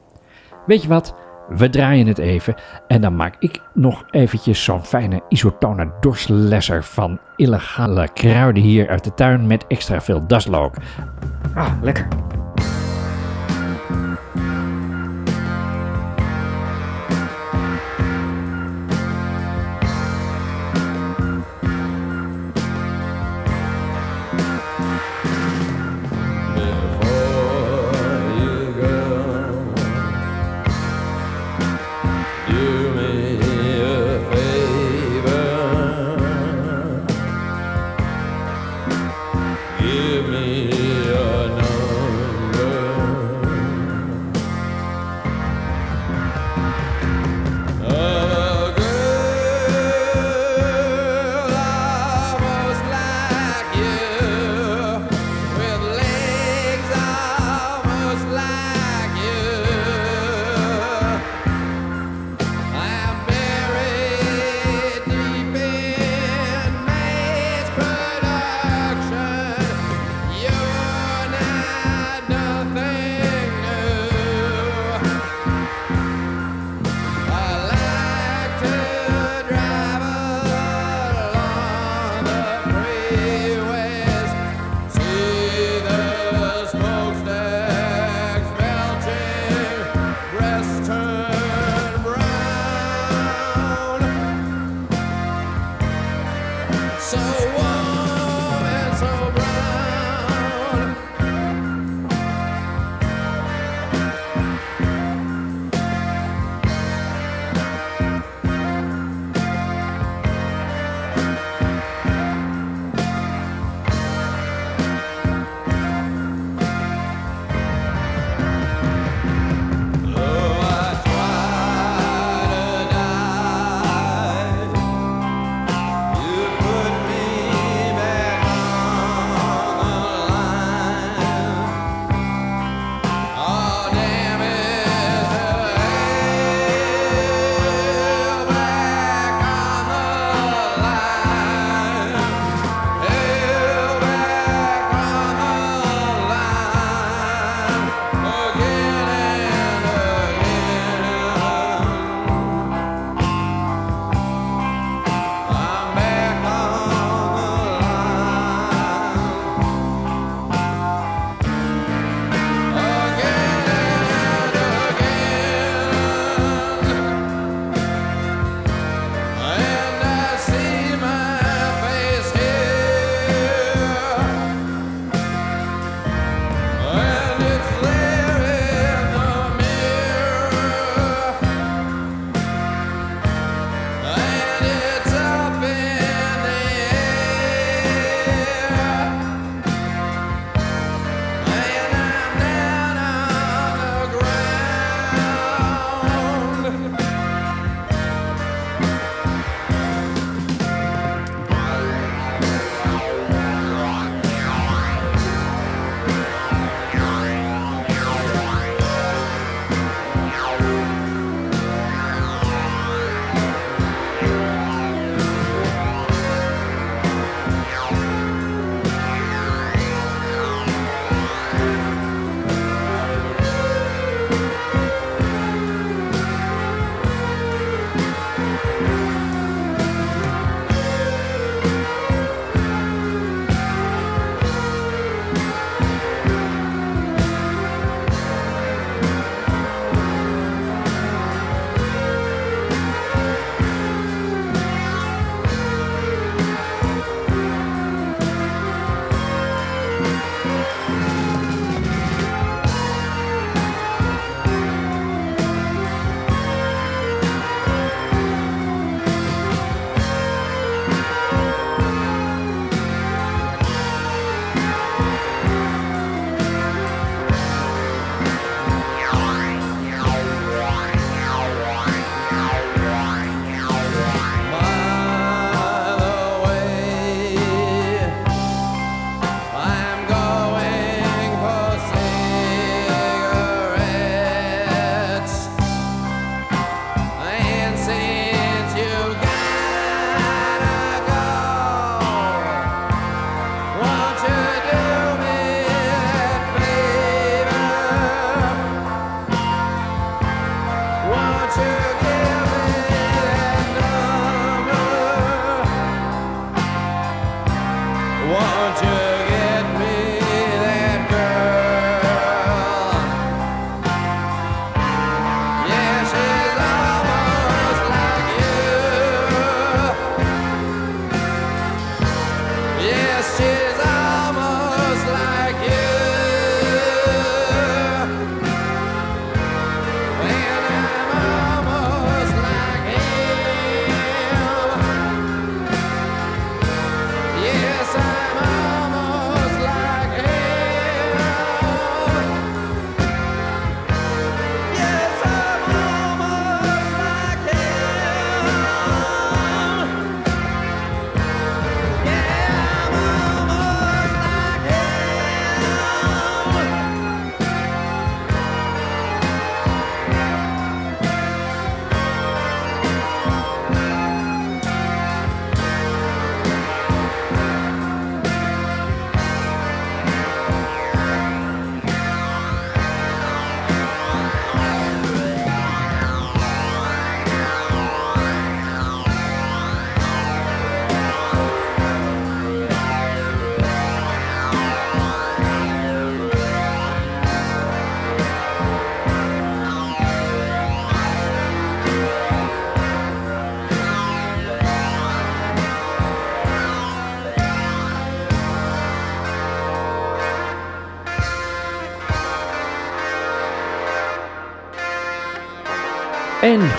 Weet 0.66 0.82
je 0.82 0.88
wat? 0.88 1.16
We 1.50 1.70
draaien 1.70 2.08
het 2.08 2.18
even 2.18 2.56
en 2.88 3.02
dan 3.02 3.16
maak 3.16 3.36
ik 3.40 3.62
nog 3.74 4.04
eventjes 4.12 4.64
zo'n 4.64 4.84
fijne 4.84 5.22
isotone 5.30 5.92
dorslesser 6.00 6.84
van 6.84 7.20
illegale 7.36 8.10
kruiden 8.14 8.64
hier 8.64 8.90
uit 8.90 9.04
de 9.04 9.14
tuin 9.14 9.48
met 9.48 9.68
extra 9.68 10.02
veel 10.02 10.28
daslook. 10.28 10.76
Ah, 11.56 11.72
lekker. 11.82 12.08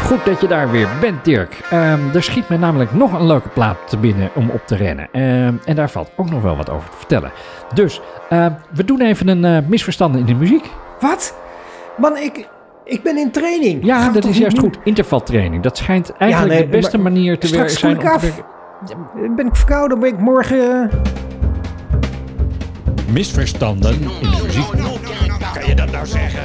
Goed 0.07 0.25
dat 0.25 0.41
je 0.41 0.47
daar 0.47 0.71
weer 0.71 0.89
bent, 1.01 1.25
Dirk. 1.25 1.61
Ehm, 1.71 2.01
er 2.15 2.23
schiet 2.23 2.49
me 2.49 2.57
namelijk 2.59 2.93
nog 2.95 3.13
een 3.13 3.27
leuke 3.27 3.49
plaat 3.49 3.77
te 3.87 3.97
binnen 3.97 4.31
om 4.35 4.51
op 4.51 4.67
te 4.67 4.77
rennen. 4.77 5.09
Ehm, 5.13 5.55
en 5.65 5.75
daar 5.77 5.91
valt 5.91 6.11
ook 6.17 6.31
nog 6.31 6.43
wel 6.43 6.57
wat 6.57 6.71
over 6.71 6.91
te 6.91 6.97
vertellen. 6.97 7.33
Dus, 7.75 8.01
ehm, 8.29 8.53
we 8.75 8.85
doen 8.85 9.01
even 9.01 9.29
een 9.29 9.45
eh, 9.45 9.69
misverstand 9.69 10.17
in 10.17 10.25
de 10.25 10.35
muziek. 10.35 10.71
Wat? 11.01 11.35
Man, 11.97 12.17
ik, 12.17 12.49
ik 12.85 13.03
ben 13.03 13.17
in 13.17 13.31
training. 13.31 13.85
Ja, 13.85 14.11
dat 14.11 14.25
is 14.25 14.39
juist 14.39 14.59
goed. 14.59 14.79
Intervaltraining. 14.85 15.63
Dat 15.63 15.77
schijnt 15.77 16.13
eigenlijk 16.17 16.53
nee, 16.53 16.63
de 16.63 16.77
beste 16.77 16.99
maar 16.99 17.13
manier 17.13 17.39
te 17.39 17.47
straks 17.47 17.81
werken 17.81 17.81
zijn 17.81 17.93
ik 17.93 18.13
om 18.13 18.19
te 18.21 18.27
af. 18.29 19.35
Ben 19.37 19.47
ik 19.47 19.57
verkouden, 19.57 20.01
ben 20.01 20.09
ik 20.09 20.19
morgen... 20.19 20.91
eh, 20.91 20.97
Misverstanden 23.13 23.93
in 23.93 24.09
de 24.31 24.41
muziek. 24.43 24.71
Kan 25.53 25.67
je 25.67 25.75
dat 25.75 25.91
nou 25.91 26.07
zeggen? 26.07 26.43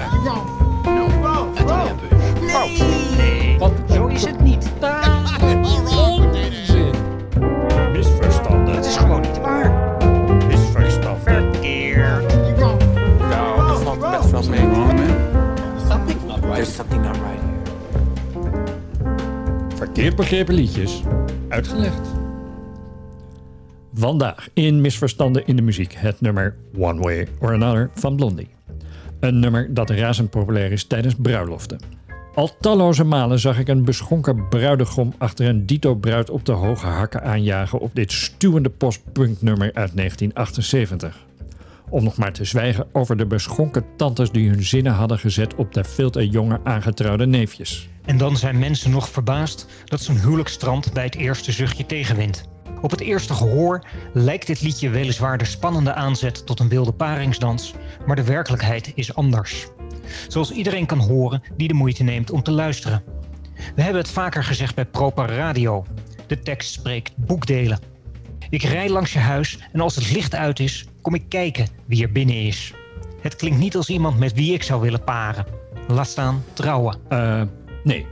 Verkeerd 19.94 20.16
begrepen 20.16 20.54
liedjes. 20.54 21.02
Uitgelegd. 21.48 22.10
Vandaag 23.94 24.48
in 24.54 24.82
Misverstanden 24.82 25.48
in 25.48 25.56
de 25.56 25.62
muziek 25.62 25.94
het 25.98 26.22
nummer 26.22 26.56
One 26.78 27.02
Way 27.02 27.28
or 27.40 27.54
Another 27.54 27.90
van 27.94 28.16
Blondie. 28.16 28.48
Een 29.20 29.40
nummer 29.40 29.74
dat 29.74 29.90
razend 29.90 30.30
populair 30.30 30.72
is 30.72 30.84
tijdens 30.84 31.16
bruiloften. 31.16 31.80
Al 32.36 32.58
talloze 32.60 33.04
malen 33.04 33.40
zag 33.40 33.60
ik 33.60 33.68
een 33.68 33.86
beschonken 33.86 34.48
bruidegom 34.48 35.14
achter 35.18 35.48
een 35.48 35.66
dito-bruid 35.66 36.30
op 36.30 36.46
de 36.46 36.52
hoge 36.52 36.88
hakken 36.88 37.24
aanjagen 37.24 37.80
op 37.80 37.96
dit 37.96 38.12
stuwende 38.12 38.70
postpunknummer 38.70 39.74
uit 39.74 39.96
1978. 39.96 41.26
Om 41.92 42.04
nog 42.04 42.18
maar 42.18 42.34
te 42.34 42.46
zwijgen 42.46 42.88
over 42.92 43.18
de 43.18 43.26
beschonken 43.26 43.86
tantes 43.98 44.32
die 44.32 44.50
hun 44.50 44.64
zinnen 44.64 44.94
hadden 44.94 45.20
gezet 45.20 45.56
op 45.56 45.74
de 45.74 45.84
veel 45.84 46.10
te 46.10 46.30
jonge 46.30 46.60
aangetrouwde 46.64 47.26
neefjes. 47.26 47.90
En 48.06 48.18
dan 48.18 48.38
zijn 48.38 48.60
mensen 48.60 48.92
nog 48.92 49.10
verbaasd 49.10 49.66
dat 49.86 50.02
zo'n 50.02 50.20
huwelijk 50.20 50.50
strandt 50.50 50.94
bij 50.94 51.04
het 51.04 51.16
eerste 51.16 51.52
zuchtje 51.52 51.86
tegenwind. 51.86 52.50
Op 52.82 52.92
het 52.92 53.00
eerste 53.00 53.34
gehoor 53.34 53.86
lijkt 54.14 54.48
dit 54.48 54.62
liedje 54.62 54.90
weliswaar 54.90 55.38
de 55.38 55.46
spannende 55.46 55.94
aanzet 55.94 56.46
tot 56.46 56.60
een 56.60 56.70
wilde 56.70 56.92
paringsdans, 56.92 57.74
maar 58.06 58.16
de 58.16 58.24
werkelijkheid 58.24 58.92
is 58.96 59.16
anders. 59.16 59.68
Zoals 60.28 60.52
iedereen 60.52 60.86
kan 60.86 61.00
horen 61.00 61.42
die 61.58 61.68
de 61.68 61.74
moeite 61.74 62.04
neemt 62.04 62.32
om 62.32 62.44
te 62.44 62.52
luisteren. 62.52 63.04
We 63.76 63.82
hebben 63.82 64.02
het 64.02 64.12
vaker 64.12 64.44
gezegd 64.44 64.76
bij 64.76 64.86
Proper 64.86 65.30
Radio. 65.30 65.86
De 66.28 66.40
tekst 66.40 66.72
spreekt 66.72 67.16
boekdelen. 67.16 67.80
Ik 68.50 68.64
rij 68.64 68.90
langs 68.90 69.14
je 69.14 69.20
huis 69.20 69.60
en 69.72 69.80
als 69.80 69.96
het 69.96 70.12
licht 70.12 70.36
uit 70.36 70.60
is, 70.60 70.86
kom 71.02 71.16
ik 71.16 71.24
kijken 71.28 71.68
wie 71.86 72.04
er 72.04 72.12
binnen 72.12 72.36
is. 72.36 72.74
Het 73.22 73.36
klinkt 73.36 73.60
niet 73.60 73.76
als 73.76 73.90
iemand 73.90 74.20
met 74.20 74.34
wie 74.34 74.54
ik 74.54 74.64
zou 74.64 74.82
willen 74.82 75.04
paren. 75.04 75.46
Laat 75.88 76.08
staan 76.08 76.44
trouwen. 76.54 76.98
Eh, 77.10 77.42
nee. 77.84 78.06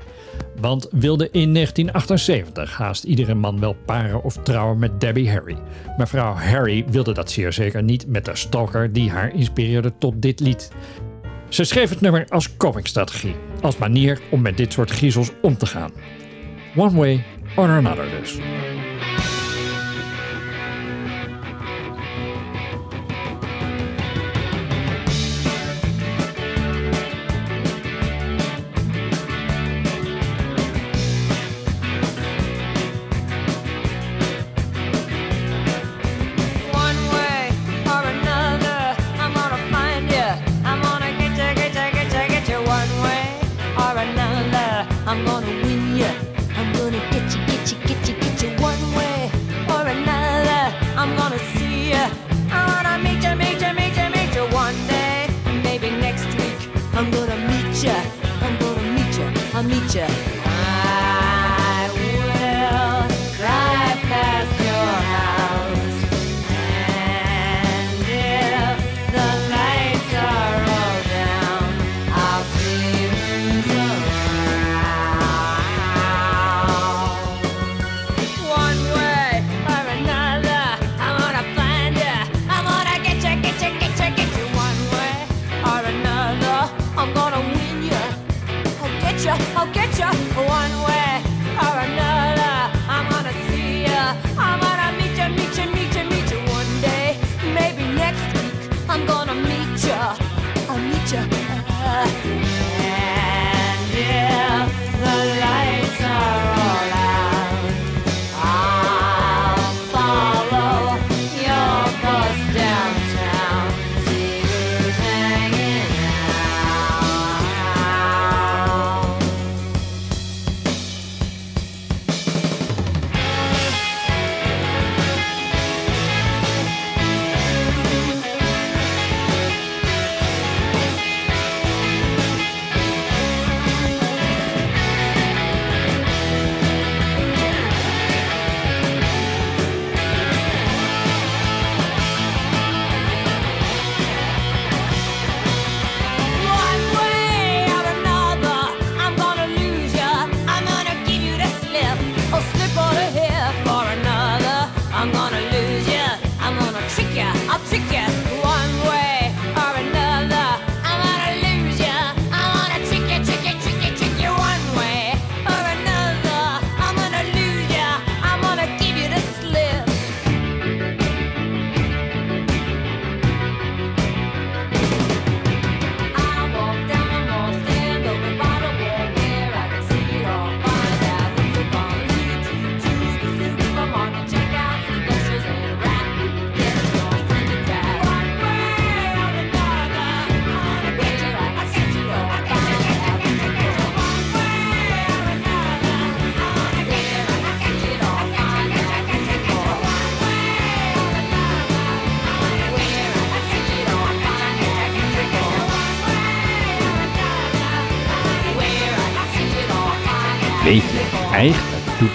Want 0.62 0.88
wilde 0.91 1.30
in 1.32 1.54
1978 1.54 2.78
haast 2.78 3.04
iedere 3.04 3.34
man 3.34 3.60
wel 3.60 3.75
paren 3.86 4.23
of 4.23 4.38
trouwen 4.43 4.80
met 4.80 5.02
Debbie 5.02 5.32
Harry. 5.32 5.58
Mevrouw 5.97 6.34
Harry 6.34 6.86
wilde 6.89 7.13
dat 7.13 7.32
zeer 7.32 7.54
zeker 7.54 7.84
niet 7.84 8.08
met 8.08 8.25
de 8.25 8.36
stalker 8.36 8.93
die 8.93 9.10
haar 9.10 9.34
inspireerde 9.34 9.93
tot 9.97 10.21
dit 10.21 10.39
lied. 10.39 10.71
Ze 11.49 11.63
schreef 11.63 11.89
het 11.89 12.02
nummer 12.02 12.25
als 12.30 12.58
copingstrategie, 12.58 13.36
als 13.62 13.78
manier 13.78 14.19
om 14.32 14.41
met 14.41 14.58
dit 14.58 14.73
soort 14.73 14.91
griezels 14.91 15.32
om 15.41 15.58
te 15.58 15.65
gaan. 15.65 15.91
One 16.75 16.97
way 16.97 17.23
or 17.56 17.69
another 17.69 18.10
dus. 18.19 18.38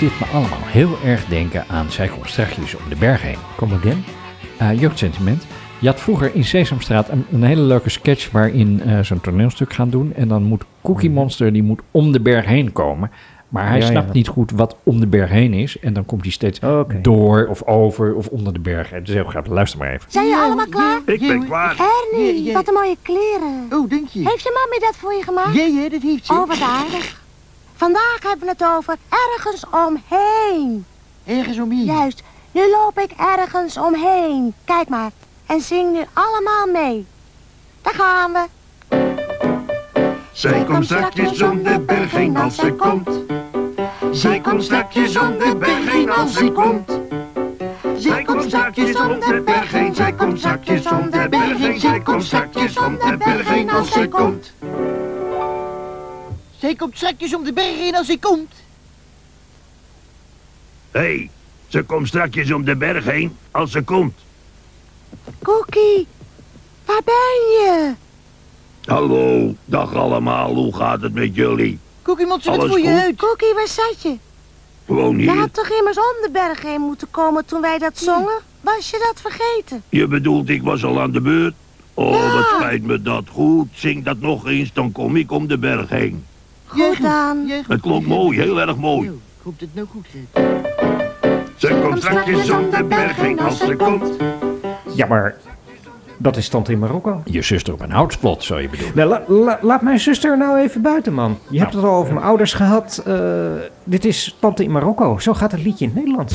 Dit 0.09 0.21
me 0.21 0.27
allemaal 0.27 0.59
heel 0.64 0.99
erg 1.05 1.25
denken 1.25 1.64
aan 1.69 1.90
Zij 1.90 2.09
komt 2.09 2.29
strakjes 2.29 2.75
om 2.75 2.88
de 2.88 2.97
berg 2.97 3.23
heen. 3.23 3.37
Come 3.57 3.75
again? 3.75 4.05
Eh, 4.57 4.81
jeugdsentiment. 4.81 5.47
Je 5.79 5.87
had 5.87 6.01
vroeger 6.01 6.35
in 6.35 6.45
Sesamstraat 6.45 7.09
een, 7.09 7.27
een 7.33 7.43
hele 7.43 7.61
leuke 7.61 7.90
sketch 7.90 8.31
waarin 8.31 8.83
eh, 8.83 9.01
zo'n 9.01 9.21
toneelstuk 9.21 9.73
gaan 9.73 9.90
doen. 9.90 10.12
En 10.14 10.29
dan 10.29 10.43
moet 10.43 10.64
Cookie 10.83 11.11
Monster 11.11 11.53
die 11.53 11.62
moet 11.62 11.81
om 11.90 12.12
de 12.12 12.21
berg 12.21 12.45
heen 12.47 12.73
komen. 12.73 13.11
Maar 13.49 13.69
hij 13.69 13.79
Ja, 13.79 13.87
snapt 13.87 14.07
ja. 14.07 14.12
niet 14.12 14.29
goed 14.29 14.51
wat 14.51 14.77
om 14.83 15.01
de 15.01 15.07
berg 15.07 15.31
heen 15.31 15.53
is. 15.55 15.79
En 15.81 15.93
dan 15.93 16.05
komt 16.05 16.23
hij 16.23 16.31
steeds 16.31 16.61
Oké. 16.61 17.01
door 17.03 17.47
of 17.51 17.62
over 17.62 18.14
of 18.14 18.27
onder 18.27 18.53
de 18.53 18.61
berg. 18.61 18.90
Het 18.90 19.09
is 19.09 19.14
heel 19.14 19.25
grappig. 19.25 19.53
Luister 19.53 19.79
maar 19.79 19.93
even. 19.93 20.11
Zijn 20.11 20.25
jullie 20.29 20.43
allemaal 20.43 20.69
klaar? 20.69 21.01
Ik 21.07 21.21
ben 21.21 21.45
klaar. 21.47 21.77
Ernie, 22.12 22.53
wat 22.53 22.69
een 22.69 22.75
mooie 22.75 22.97
kleren. 23.03 23.67
Oh, 23.73 23.90
dank 23.90 24.09
je. 24.09 24.19
Heeft 24.19 24.43
je 24.43 24.67
mami 24.69 24.81
dat 24.87 24.97
voor 24.97 25.12
je 25.14 25.23
gemaakt? 25.23 25.55
Ja, 25.55 25.64
ja, 25.83 25.88
dat 25.88 26.03
heeft 26.03 26.27
ze. 26.27 26.33
Oh, 26.33 26.49
wat 26.49 26.61
aardig. 26.61 27.23
Vandaag 27.77 28.19
hebben 28.21 28.47
we 28.47 28.53
het 28.59 28.65
over 28.65 28.97
ergens 29.09 29.65
omheen. 29.71 30.87
Ergens 31.25 31.59
omheen. 31.59 31.85
Juist, 31.85 32.23
nu 32.53 32.71
loop 32.71 32.99
ik 32.99 33.11
ergens 33.11 33.77
omheen. 33.77 34.55
Kijk 34.65 34.89
maar, 34.89 35.11
en 35.47 35.61
zing 35.61 35.93
nu 35.93 36.05
allemaal 36.13 36.67
mee. 36.83 37.07
Daar 37.83 37.95
gaan 37.95 38.33
we. 38.33 38.45
Zij 40.33 40.65
komt 40.65 40.85
strakjes 40.85 41.43
om 41.43 41.63
de 41.63 41.81
berg 41.81 42.11
heen 42.11 42.37
als 42.37 42.55
ze 42.55 42.73
komt. 42.73 43.11
Zij 44.13 44.41
komt 44.41 44.65
strakjes 44.65 45.19
om 45.19 45.39
de 45.39 45.57
berg 45.59 45.93
heen 45.93 46.11
als 46.11 46.33
ze 46.33 46.53
komt. 46.53 47.01
Zij 47.97 48.23
komt 48.23 48.43
strakjes 48.43 48.97
om 48.97 49.21
de 49.21 49.43
berg 49.45 49.73
heen, 49.73 49.95
zij 49.95 50.13
komt 50.13 50.39
strakjes 50.39 50.87
om 50.87 51.11
de 51.11 51.27
berg 51.31 51.59
heen, 51.59 51.81
zij 51.81 52.01
komt 52.01 52.25
strakjes 52.25 52.79
om 52.79 52.99
de 52.99 53.17
berg 53.19 53.49
heen 53.49 53.71
als 53.71 53.93
ze 53.93 54.09
komt. 54.09 54.53
Zij 56.64 56.74
komt 56.74 56.96
strakjes 56.96 57.35
om 57.35 57.44
de 57.44 57.53
berg 57.53 57.77
heen 57.77 57.94
als 57.94 58.07
ze 58.07 58.18
komt. 58.18 58.53
Hé, 60.90 61.00
hey, 61.00 61.31
ze 61.68 61.83
komt 61.83 62.09
strakjes 62.09 62.53
om 62.53 62.64
de 62.64 62.77
berg 62.77 63.05
heen 63.05 63.37
als 63.50 63.70
ze 63.70 63.83
komt. 63.83 64.14
Cookie, 65.42 66.07
waar 66.85 67.00
ben 67.05 67.14
je? 67.50 67.92
Hallo, 68.85 69.55
dag 69.64 69.94
allemaal, 69.94 70.55
hoe 70.55 70.77
gaat 70.77 71.00
het 71.03 71.14
met 71.14 71.35
jullie? 71.35 71.79
Cookie 72.03 72.27
Monster, 72.27 72.50
wat 72.50 72.61
Alles 72.61 72.72
voel 72.72 72.83
je 72.85 73.00
uit? 73.00 73.16
Cookie, 73.16 73.55
waar 73.55 73.68
zat 73.68 74.03
je? 74.03 74.16
Gewoon 74.87 75.16
Je 75.18 75.22
hier. 75.31 75.38
had 75.40 75.55
toch 75.55 75.68
immers 75.68 75.96
om 75.96 76.22
de 76.22 76.29
berg 76.33 76.62
heen 76.62 76.81
moeten 76.81 77.11
komen 77.11 77.44
toen 77.44 77.61
wij 77.61 77.79
dat 77.79 77.98
zongen? 77.98 78.38
Was 78.61 78.90
je 78.90 79.11
dat 79.12 79.20
vergeten? 79.20 79.83
Je 79.88 80.07
bedoelt, 80.07 80.48
ik 80.48 80.62
was 80.62 80.85
al 80.85 81.00
aan 81.00 81.11
de 81.11 81.20
beurt? 81.20 81.55
Oh, 81.94 82.11
Ja. 82.11 82.33
wat 82.35 82.46
spijt 82.61 82.83
me 82.83 83.03
dat. 83.03 83.24
Goed, 83.33 83.68
zing 83.72 84.05
dat 84.05 84.18
nog 84.20 84.46
eens, 84.46 84.72
dan 84.72 84.92
kom 84.92 85.16
ik 85.16 85.31
om 85.31 85.46
de 85.46 85.59
berg 85.59 85.88
heen. 85.88 86.24
Goed 86.77 87.03
dan. 87.03 87.51
Het 87.69 87.81
klonk 87.81 88.07
mooi, 88.07 88.39
heel 88.41 88.61
erg 88.61 88.77
mooi. 88.77 89.07
Ik 89.09 89.13
hoop 89.43 89.59
dat 89.61 89.69
het 89.69 89.75
nou 89.75 89.87
goed 89.93 90.07
gaat. 90.13 90.45
Ze 91.57 91.81
komt 91.83 91.99
strakjes 91.99 92.51
om 92.51 92.71
de 92.71 92.85
berg 92.85 93.17
heen 93.17 93.41
als 93.41 93.59
ze 93.59 93.77
komt. 93.77 94.11
Ja, 94.95 95.07
maar 95.07 95.35
dat 96.19 96.37
is 96.37 96.49
tante 96.49 96.73
in 96.73 96.79
Marokko. 96.79 97.23
Je 97.25 97.43
zuster 97.43 97.73
op 97.73 97.81
een 97.81 97.91
houtsplot, 97.91 98.45
zou 98.45 98.61
je 98.63 98.69
bedoelen. 98.69 98.97
Nou, 98.97 99.09
la- 99.09 99.23
la- 99.45 99.59
laat 99.63 99.83
mijn 99.83 100.01
zuster 100.01 100.39
nou 100.39 100.59
even 100.59 100.83
buiten, 100.83 101.13
man. 101.15 101.39
Je 101.51 101.59
hebt 101.59 101.75
het 101.75 101.85
al 101.85 101.95
over 101.95 102.15
mijn 102.15 102.27
ouders 102.27 102.53
gehad. 102.55 103.03
Eh, 103.07 103.15
dit 103.85 104.05
is 104.05 104.37
Tante 104.41 104.65
in 104.65 104.71
Marokko. 104.73 105.19
Zo 105.19 105.35
gaat 105.35 105.53
het 105.53 105.63
liedje 105.63 105.85
in 105.85 105.91
het 105.91 105.99
Nederlands. 106.01 106.35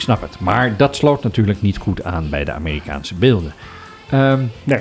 Ik 0.00 0.06
snap 0.06 0.20
het. 0.20 0.40
Maar 0.40 0.76
dat 0.76 0.96
sloot 0.96 1.22
natuurlijk 1.22 1.62
niet 1.62 1.78
goed 1.78 2.04
aan 2.04 2.28
bij 2.30 2.44
de 2.44 2.52
Amerikaanse 2.52 3.14
beelden. 3.14 3.52
Ehm, 4.10 4.40
Nee. 4.64 4.80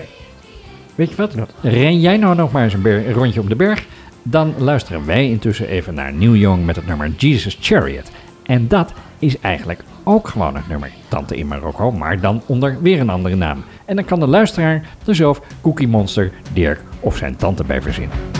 weet 0.95 1.09
je 1.09 1.15
wat? 1.15 1.35
Ren 1.61 1.99
jij 1.99 2.17
nou 2.17 2.35
nog 2.35 2.51
maar 2.51 2.63
eens 2.63 2.73
een, 2.73 3.13
rondje 3.13 3.41
om 3.41 3.49
de 3.49 3.55
berg? 3.55 3.85
Dan 4.23 4.53
luisteren 4.57 5.05
wij 5.05 5.29
intussen 5.29 5.67
even 5.67 5.93
naar 5.93 6.13
Neil 6.13 6.35
Young 6.35 6.65
met 6.65 6.75
het 6.75 6.87
nummer 6.87 7.09
Jesus 7.17 7.57
Chariot. 7.61 8.11
En 8.43 8.67
dat 8.67 8.93
is 9.19 9.39
eigenlijk 9.39 9.83
ook 10.03 10.27
gewoon 10.27 10.55
het 10.55 10.67
nummer 10.67 10.91
Tante 11.07 11.37
in 11.37 11.47
Marokko, 11.47 11.91
maar 11.91 12.19
dan 12.19 12.41
onder 12.45 12.81
weer 12.81 12.99
een 12.99 13.09
andere 13.09 13.35
naam. 13.35 13.63
En 13.85 13.95
dan 13.95 14.05
kan 14.05 14.19
de 14.19 14.27
luisteraar 14.27 14.83
er 15.05 15.15
zelf 15.15 15.41
Cookie 15.61 15.87
Monster, 15.87 16.31
Dirk 16.53 16.81
of 16.99 17.17
zijn 17.17 17.35
tante 17.35 17.63
bij 17.63 17.81
verzinnen. 17.81 18.38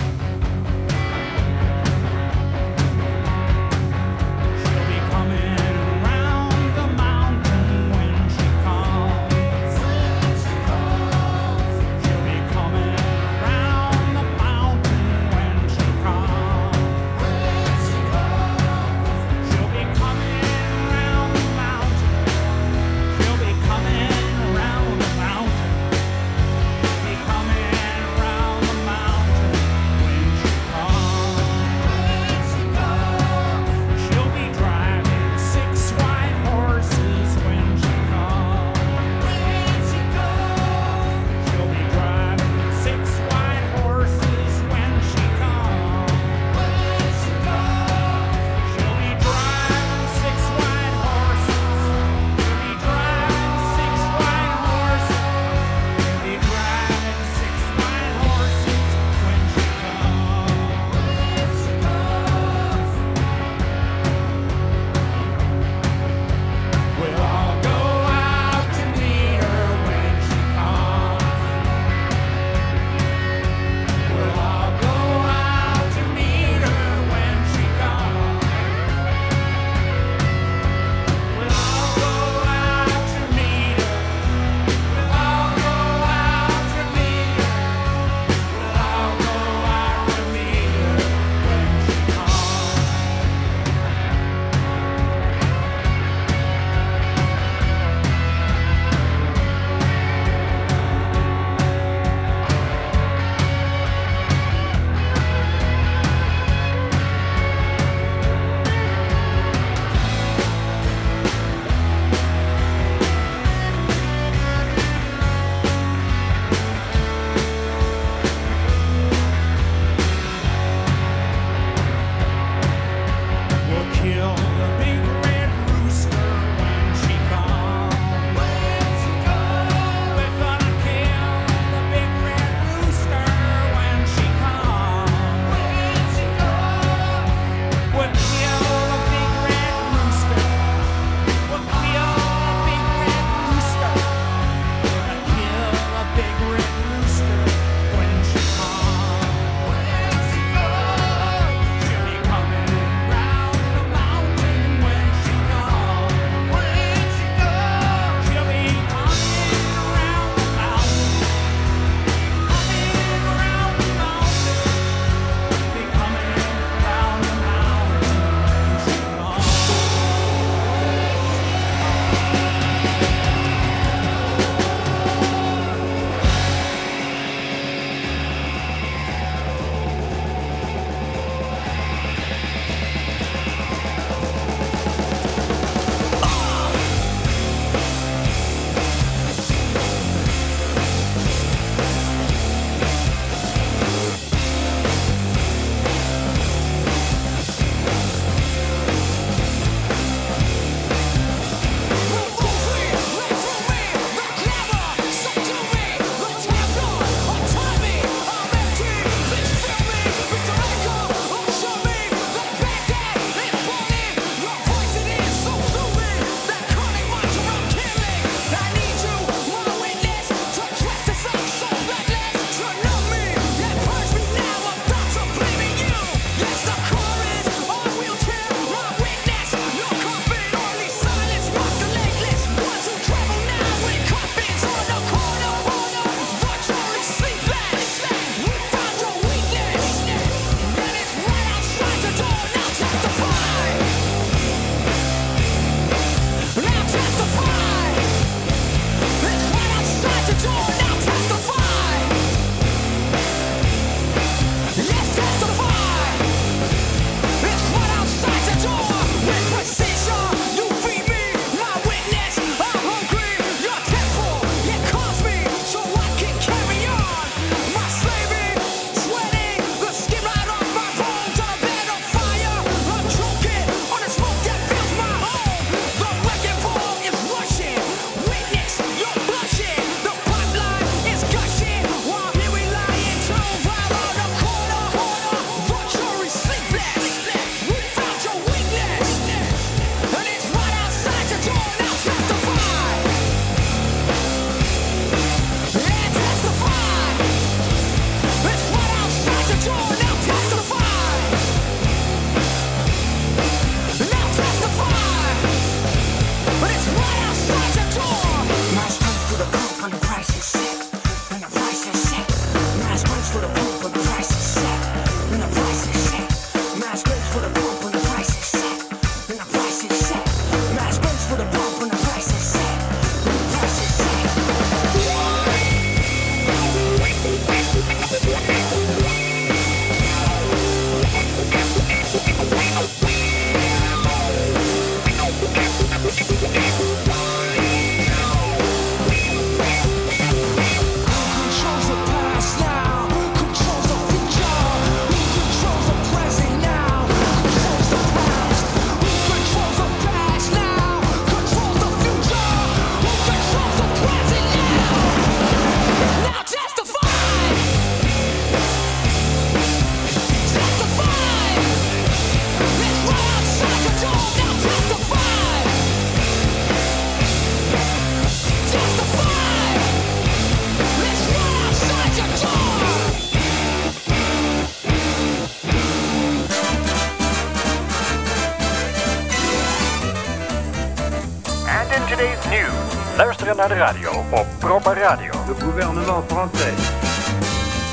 Luisteren 383.16 383.56
naar 383.56 383.68
de 383.68 383.74
radio 383.74 384.10
op 384.30 384.46
Proper 384.58 384.98
Radio. 384.98 385.32
Le 385.46 385.54
gouvernement 385.64 386.24
français, 386.32 386.74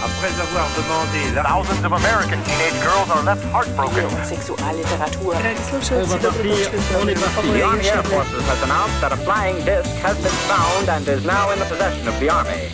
après 0.07 0.31
avoir 0.45 0.67
demandé 0.75 1.21
la... 1.35 1.41
Thousands 1.41 1.85
of 1.85 1.91
American 1.91 2.39
teenage 2.43 2.79
girls 2.87 3.09
are 3.09 3.23
left 3.23 3.43
heartbroken. 3.51 4.09
Sexualliteratur. 4.25 5.35
The 7.51 7.63
Army 7.63 7.87
Air 7.89 8.03
Forces 8.03 8.43
has 8.51 8.61
announced 8.63 8.99
that 9.01 9.11
a 9.11 9.17
flying 9.17 9.57
disc 9.65 9.91
has 10.01 10.17
been 10.25 10.37
found 10.51 10.89
and 10.89 11.07
is 11.07 11.23
now 11.23 11.51
in 11.53 11.59
the 11.59 11.65
possession 11.65 12.07
of 12.07 12.19
the 12.19 12.29
Army. 12.29 12.71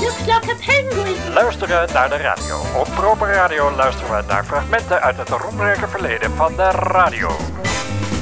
Looks 0.00 0.26
like 0.26 0.50
a 0.50 0.56
penguin. 0.66 1.32
Luisteren 1.34 1.88
naar 1.92 2.08
de 2.08 2.16
radio. 2.16 2.56
Op 2.76 2.88
Proper 2.94 3.28
Radio 3.32 3.70
luisteren 3.76 4.16
we 4.16 4.22
naar 4.28 4.44
fragmenten 4.44 5.00
uit 5.00 5.16
het 5.16 5.28
roemrijke 5.28 5.88
verleden 5.88 6.30
van 6.36 6.56
de 6.56 6.70
radio. 6.70 7.28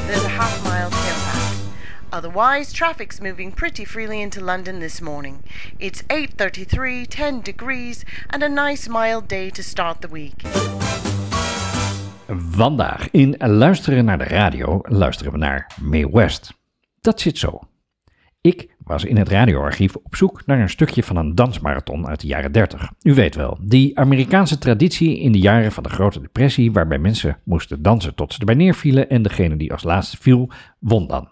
There's 0.07 0.25
a 0.25 0.29
half 0.29 0.63
mile. 0.63 1.04
Otherwise, 2.15 2.73
traffic's 2.73 3.21
moving 3.21 3.55
pretty 3.55 3.85
freely 3.85 4.21
into 4.21 4.45
London 4.45 4.79
this 4.79 5.01
morning. 5.01 5.43
It's 5.79 6.03
8:33, 6.07 7.07
10 7.09 7.41
degrees, 7.43 8.05
and 8.27 8.43
a 8.43 8.49
nice 8.49 8.89
mild 8.89 9.29
day 9.29 9.51
to 9.51 9.63
start 9.63 10.01
the 10.01 10.09
week. 10.09 10.43
Vandaag 12.51 13.11
in 13.11 13.35
Luisteren 13.39 14.05
naar 14.05 14.19
de 14.19 14.25
radio 14.25 14.81
luisteren 14.83 15.33
we 15.33 15.39
naar 15.39 15.71
Mae 15.83 16.11
West. 16.11 16.53
Dat 17.01 17.21
zit 17.21 17.39
zo. 17.39 17.61
Ik 18.41 18.75
was 18.79 19.05
in 19.05 19.17
het 19.17 19.29
radioarchief 19.29 19.97
op 19.97 20.17
zoek 20.17 20.47
naar 20.47 20.61
een 20.61 20.71
stukje 20.71 21.03
van 21.03 21.17
een 21.17 21.35
dansmarathon 21.35 22.07
uit 22.07 22.21
de 22.21 22.27
jaren 22.27 22.53
30. 22.53 22.91
U 23.03 23.15
weet 23.15 23.35
wel, 23.35 23.59
die 23.61 23.99
Amerikaanse 23.99 24.59
traditie 24.59 25.21
in 25.21 25.33
de 25.33 25.39
jaren 25.39 25.73
van 25.73 25.83
de 25.83 25.89
Grote 25.89 26.21
Depressie, 26.21 26.73
waarbij 26.73 26.99
mensen 26.99 27.39
moesten 27.45 27.83
dansen 27.83 28.15
tot 28.15 28.33
ze 28.33 28.39
erbij 28.39 28.55
neervielen 28.55 29.09
en 29.09 29.23
degene 29.23 29.57
die 29.57 29.73
als 29.73 29.83
laatste 29.83 30.17
viel, 30.21 30.51
won 30.79 31.07
dan. 31.07 31.29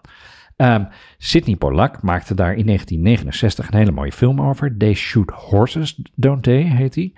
Ehm 0.55 0.85
Sidney 1.17 1.55
Pollack 1.55 2.01
maakte 2.01 2.35
daar 2.35 2.53
in 2.53 2.65
1969 2.65 3.67
een 3.71 3.77
hele 3.77 3.91
mooie 3.91 4.11
film 4.11 4.41
over. 4.41 4.77
They 4.77 4.93
Shoot 4.93 5.29
Horses, 5.29 6.01
Don't 6.15 6.43
They, 6.43 6.61
heet 6.61 6.93
die. 6.93 7.13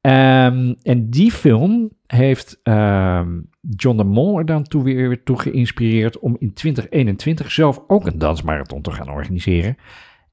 Ehm, 0.00 0.74
en 0.82 1.10
die 1.10 1.32
film 1.32 1.90
heeft 2.06 2.60
ehm, 2.62 3.40
John 3.60 3.96
de 3.96 4.04
Mol 4.04 4.38
er 4.38 4.46
dan 4.46 4.62
toe 4.62 4.82
weer 4.82 5.22
toe 5.22 5.38
geïnspireerd 5.38 6.18
om 6.18 6.36
in 6.38 6.52
2021 6.52 7.50
zelf 7.50 7.80
ook 7.86 8.06
een 8.06 8.18
dansmarathon 8.18 8.82
te 8.82 8.90
gaan 8.90 9.10
organiseren. 9.10 9.76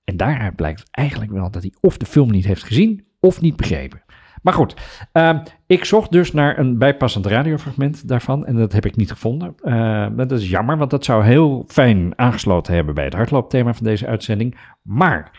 En 0.04 0.18
daaruit 0.18 0.56
blijkt 0.56 0.84
eigenlijk 0.92 1.32
wel 1.32 1.52
dat 1.52 1.62
hij 1.62 1.74
of 1.82 1.98
de 1.98 2.06
film 2.06 2.32
niet 2.32 2.46
heeft 2.46 2.64
gezien 2.64 3.06
of 3.20 3.42
niet 3.42 3.56
begrepen. 3.56 4.04
Maar 4.42 4.54
goed, 4.54 4.76
ehm, 5.12 5.40
ik 5.66 5.86
zocht 5.86 6.12
dus 6.12 6.34
naar 6.34 6.60
een 6.60 6.78
bijpassend 6.78 7.26
radiofragment 7.26 8.08
daarvan 8.08 8.46
en 8.46 8.56
dat 8.56 8.74
heb 8.74 8.86
ik 8.86 8.96
niet 8.96 9.12
gevonden. 9.12 9.56
Eh, 9.62 10.08
dat 10.12 10.32
is 10.32 10.50
jammer, 10.50 10.78
want 10.78 10.90
dat 10.90 11.06
zou 11.06 11.24
heel 11.24 11.66
fijn 11.68 12.14
aangesloten 12.16 12.74
hebben 12.74 12.96
bij 12.96 13.04
het 13.04 13.14
hardloopthema 13.14 13.74
van 13.74 13.86
deze 13.86 14.08
uitzending. 14.08 14.58
Maar 14.82 15.32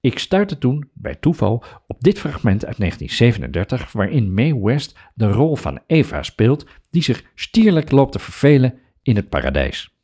ik 0.00 0.18
stuitte 0.18 0.58
toen 0.58 0.90
bij 0.92 1.14
toeval 1.14 1.64
op 1.86 2.00
dit 2.00 2.18
fragment 2.18 2.66
uit 2.66 2.78
1937, 2.78 3.92
waarin 3.92 4.34
Mae 4.34 4.60
West 4.62 4.98
de 5.14 5.30
rol 5.30 5.56
van 5.56 5.80
Eva 5.86 6.22
speelt, 6.22 6.66
die 6.90 7.02
zich 7.02 7.24
stierlijk 7.34 7.90
loopt 7.90 8.12
te 8.12 8.18
vervelen 8.18 8.74
in 9.02 9.16
het 9.16 9.28
paradijs. 9.28 9.94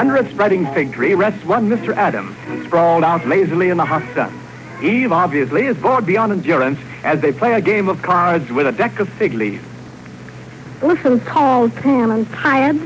Under 0.00 0.20
its 0.20 0.30
spreading 0.30 0.68
fig 0.68 0.90
tree 0.90 1.16
rests 1.16 1.46
one 1.46 1.76
Mr. 1.76 1.94
Adam, 1.94 2.26
sprawled 2.64 3.04
out 3.04 3.24
lazily 3.24 3.68
in 3.68 3.76
the 3.76 3.86
hot 3.86 4.02
sun. 4.14 4.45
Eve, 4.82 5.12
obviously, 5.12 5.66
is 5.66 5.76
bored 5.76 6.06
beyond 6.06 6.32
endurance 6.32 6.78
as 7.04 7.20
they 7.20 7.32
play 7.32 7.54
a 7.54 7.60
game 7.60 7.88
of 7.88 8.02
cards 8.02 8.50
with 8.50 8.66
a 8.66 8.72
deck 8.72 8.98
of 9.00 9.08
fig 9.10 9.34
leaves. 9.34 9.64
Listen, 10.82 11.20
tall, 11.20 11.70
tan, 11.70 12.10
and 12.10 12.30
tired. 12.32 12.80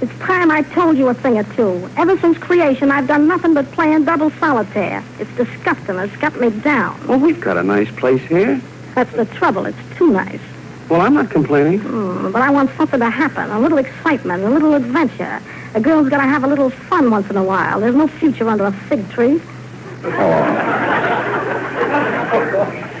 It's 0.00 0.18
time 0.18 0.50
I 0.50 0.62
told 0.62 0.98
you 0.98 1.08
a 1.08 1.14
thing 1.14 1.38
or 1.38 1.44
two. 1.54 1.88
Ever 1.96 2.18
since 2.18 2.36
creation, 2.36 2.90
I've 2.90 3.06
done 3.06 3.28
nothing 3.28 3.54
but 3.54 3.70
playing 3.70 4.04
double 4.04 4.30
solitaire. 4.30 5.04
It's 5.20 5.30
disgusting. 5.36 5.96
It's 5.96 6.16
got 6.16 6.38
me 6.40 6.50
down. 6.50 7.06
Well, 7.06 7.20
we've 7.20 7.40
got 7.40 7.56
a 7.56 7.62
nice 7.62 7.90
place 7.92 8.20
here. 8.22 8.60
That's 8.96 9.12
the 9.12 9.26
trouble. 9.26 9.66
It's 9.66 9.78
too 9.96 10.10
nice. 10.10 10.40
Well, 10.88 11.00
I'm 11.00 11.14
not 11.14 11.30
complaining. 11.30 11.80
Mm, 11.80 12.32
but 12.32 12.42
I 12.42 12.50
want 12.50 12.70
something 12.76 12.98
to 12.98 13.08
happen. 13.08 13.48
A 13.50 13.60
little 13.60 13.78
excitement, 13.78 14.42
a 14.42 14.50
little 14.50 14.74
adventure. 14.74 15.40
A 15.74 15.80
girl's 15.80 16.08
got 16.08 16.18
to 16.18 16.24
have 16.24 16.42
a 16.42 16.48
little 16.48 16.70
fun 16.70 17.08
once 17.10 17.30
in 17.30 17.36
a 17.36 17.44
while. 17.44 17.78
There's 17.78 17.94
no 17.94 18.08
future 18.08 18.48
under 18.48 18.64
a 18.64 18.72
fig 18.72 19.08
tree. 19.10 19.40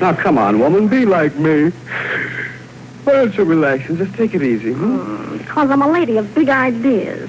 Now, 0.00 0.14
come 0.14 0.38
on, 0.38 0.58
woman, 0.58 0.88
be 0.88 1.04
like 1.04 1.34
me. 1.36 1.70
Why 3.04 3.12
don't 3.12 3.36
you 3.36 3.44
relax 3.44 3.88
and 3.88 3.98
just 3.98 4.14
take 4.14 4.34
it 4.34 4.42
easy, 4.42 4.72
hmm? 4.72 5.38
Because 5.38 5.70
I'm 5.70 5.82
a 5.82 5.90
lady 5.90 6.16
of 6.16 6.32
big 6.34 6.48
ideas. 6.48 7.28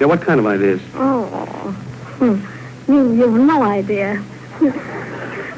Yeah, 0.00 0.06
what 0.06 0.22
kind 0.22 0.40
of 0.40 0.46
ideas? 0.46 0.80
Oh, 0.94 1.24
hmm. 2.18 2.92
you, 2.92 3.12
you've 3.12 3.34
no 3.34 3.62
idea. 3.62 4.22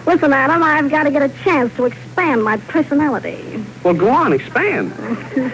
Listen, 0.07 0.33
Adam, 0.33 0.63
I've 0.63 0.91
got 0.91 1.05
to 1.05 1.11
get 1.11 1.23
a 1.23 1.29
chance 1.43 1.75
to 1.77 1.85
expand 1.85 2.43
my 2.43 2.57
personality. 2.57 3.65
Well, 3.83 3.95
go 3.95 4.09
on, 4.09 4.33
expand. 4.33 4.93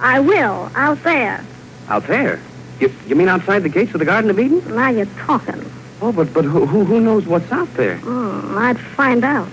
I 0.00 0.20
will, 0.20 0.70
out 0.74 1.02
there. 1.02 1.44
Out 1.88 2.06
there? 2.06 2.40
You, 2.80 2.92
you 3.06 3.14
mean 3.16 3.28
outside 3.28 3.60
the 3.60 3.68
gates 3.68 3.94
of 3.94 4.00
the 4.00 4.04
Garden 4.04 4.30
of 4.30 4.38
Eden? 4.38 4.62
Now 4.74 4.90
you're 4.90 5.06
talking. 5.18 5.64
Oh, 6.04 6.12
but 6.12 6.34
but 6.34 6.44
who 6.44 6.66
who, 6.66 7.00
knows 7.00 7.24
what's 7.26 7.50
out 7.50 7.72
there? 7.76 7.96
Hmm, 7.96 8.58
I'd 8.58 8.78
find 8.78 9.24
out. 9.24 9.48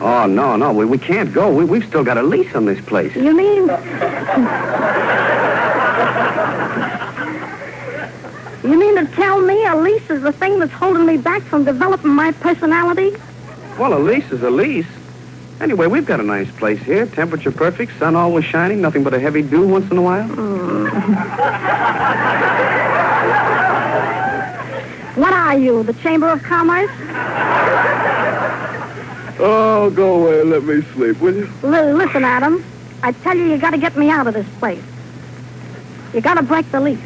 Oh, 0.00 0.26
no, 0.26 0.56
no, 0.56 0.72
we, 0.72 0.84
we 0.84 0.98
can't 0.98 1.32
go. 1.32 1.48
We, 1.54 1.64
we've 1.64 1.86
still 1.86 2.02
got 2.02 2.18
a 2.18 2.24
lease 2.24 2.56
on 2.56 2.64
this 2.64 2.84
place. 2.84 3.14
You 3.14 3.36
mean... 3.36 3.68
you 8.64 8.78
mean 8.80 8.96
to 8.96 9.06
tell 9.14 9.40
me 9.40 9.64
a 9.64 9.76
lease 9.76 10.10
is 10.10 10.22
the 10.22 10.32
thing 10.32 10.58
that's 10.58 10.72
holding 10.72 11.06
me 11.06 11.18
back 11.18 11.42
from 11.42 11.62
developing 11.64 12.10
my 12.10 12.32
personality? 12.32 13.16
Well, 13.78 13.94
a 13.96 14.00
lease 14.00 14.32
is 14.32 14.42
a 14.42 14.50
lease. 14.50 14.88
Anyway, 15.60 15.86
we've 15.86 16.06
got 16.06 16.18
a 16.18 16.24
nice 16.24 16.50
place 16.56 16.80
here. 16.80 17.06
Temperature 17.06 17.52
perfect, 17.52 17.96
sun 18.00 18.16
always 18.16 18.44
shining, 18.44 18.80
nothing 18.80 19.04
but 19.04 19.14
a 19.14 19.20
heavy 19.20 19.42
dew 19.42 19.68
once 19.68 19.88
in 19.88 19.98
a 19.98 20.02
while. 20.02 20.26
What 25.18 25.32
are 25.32 25.58
you, 25.58 25.82
the 25.82 25.94
Chamber 25.94 26.28
of 26.28 26.44
Commerce? 26.44 26.88
Oh, 29.40 29.90
go 29.92 30.22
away 30.22 30.42
and 30.42 30.50
let 30.50 30.62
me 30.62 30.80
sleep, 30.94 31.20
will 31.20 31.34
you? 31.34 31.50
L- 31.64 31.92
listen, 31.94 32.22
Adam. 32.22 32.64
I 33.02 33.10
tell 33.10 33.36
you, 33.36 33.46
you 33.46 33.58
got 33.58 33.70
to 33.70 33.78
get 33.78 33.96
me 33.96 34.10
out 34.10 34.28
of 34.28 34.34
this 34.34 34.46
place. 34.60 34.82
You 36.14 36.20
got 36.20 36.34
to 36.34 36.44
break 36.44 36.70
the 36.70 36.78
lease. 36.78 37.00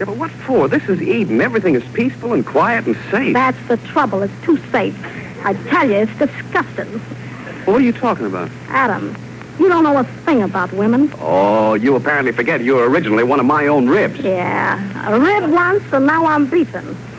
Yeah, 0.00 0.06
but 0.06 0.16
what 0.16 0.32
for? 0.32 0.66
This 0.66 0.88
is 0.88 1.00
Eden. 1.00 1.40
Everything 1.40 1.76
is 1.76 1.84
peaceful 1.92 2.32
and 2.32 2.44
quiet 2.44 2.84
and 2.86 2.96
safe. 3.12 3.32
That's 3.32 3.68
the 3.68 3.76
trouble. 3.76 4.22
It's 4.22 4.42
too 4.42 4.56
safe. 4.72 4.96
I 5.44 5.54
tell 5.68 5.88
you, 5.88 5.98
it's 5.98 6.18
disgusting. 6.18 6.90
Well, 6.90 7.74
what 7.74 7.80
are 7.80 7.84
you 7.84 7.92
talking 7.92 8.26
about? 8.26 8.50
Adam, 8.70 9.14
you 9.58 9.68
don't 9.68 9.84
know 9.84 9.98
a 9.98 10.04
thing 10.04 10.42
about 10.42 10.72
women. 10.72 11.12
Oh, 11.20 11.74
you 11.74 11.94
apparently 11.96 12.32
forget 12.32 12.60
you 12.62 12.74
were 12.76 12.88
originally 12.88 13.24
one 13.24 13.40
of 13.40 13.46
my 13.46 13.66
own 13.66 13.88
ribs. 13.88 14.20
Yeah, 14.20 14.78
a 15.08 15.18
rib 15.18 15.50
once, 15.50 15.82
and 15.92 16.06
now 16.06 16.26
I'm 16.26 16.46
beaten. 16.46 16.96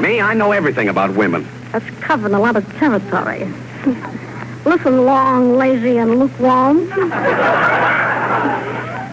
Me, 0.00 0.20
I 0.20 0.34
know 0.34 0.52
everything 0.52 0.88
about 0.88 1.14
women. 1.14 1.48
That's 1.72 1.88
covering 2.00 2.34
a 2.34 2.40
lot 2.40 2.56
of 2.56 2.70
territory. 2.76 3.48
Listen, 4.64 5.04
long, 5.04 5.56
lazy, 5.56 5.96
and 5.98 6.18
lukewarm. 6.18 6.80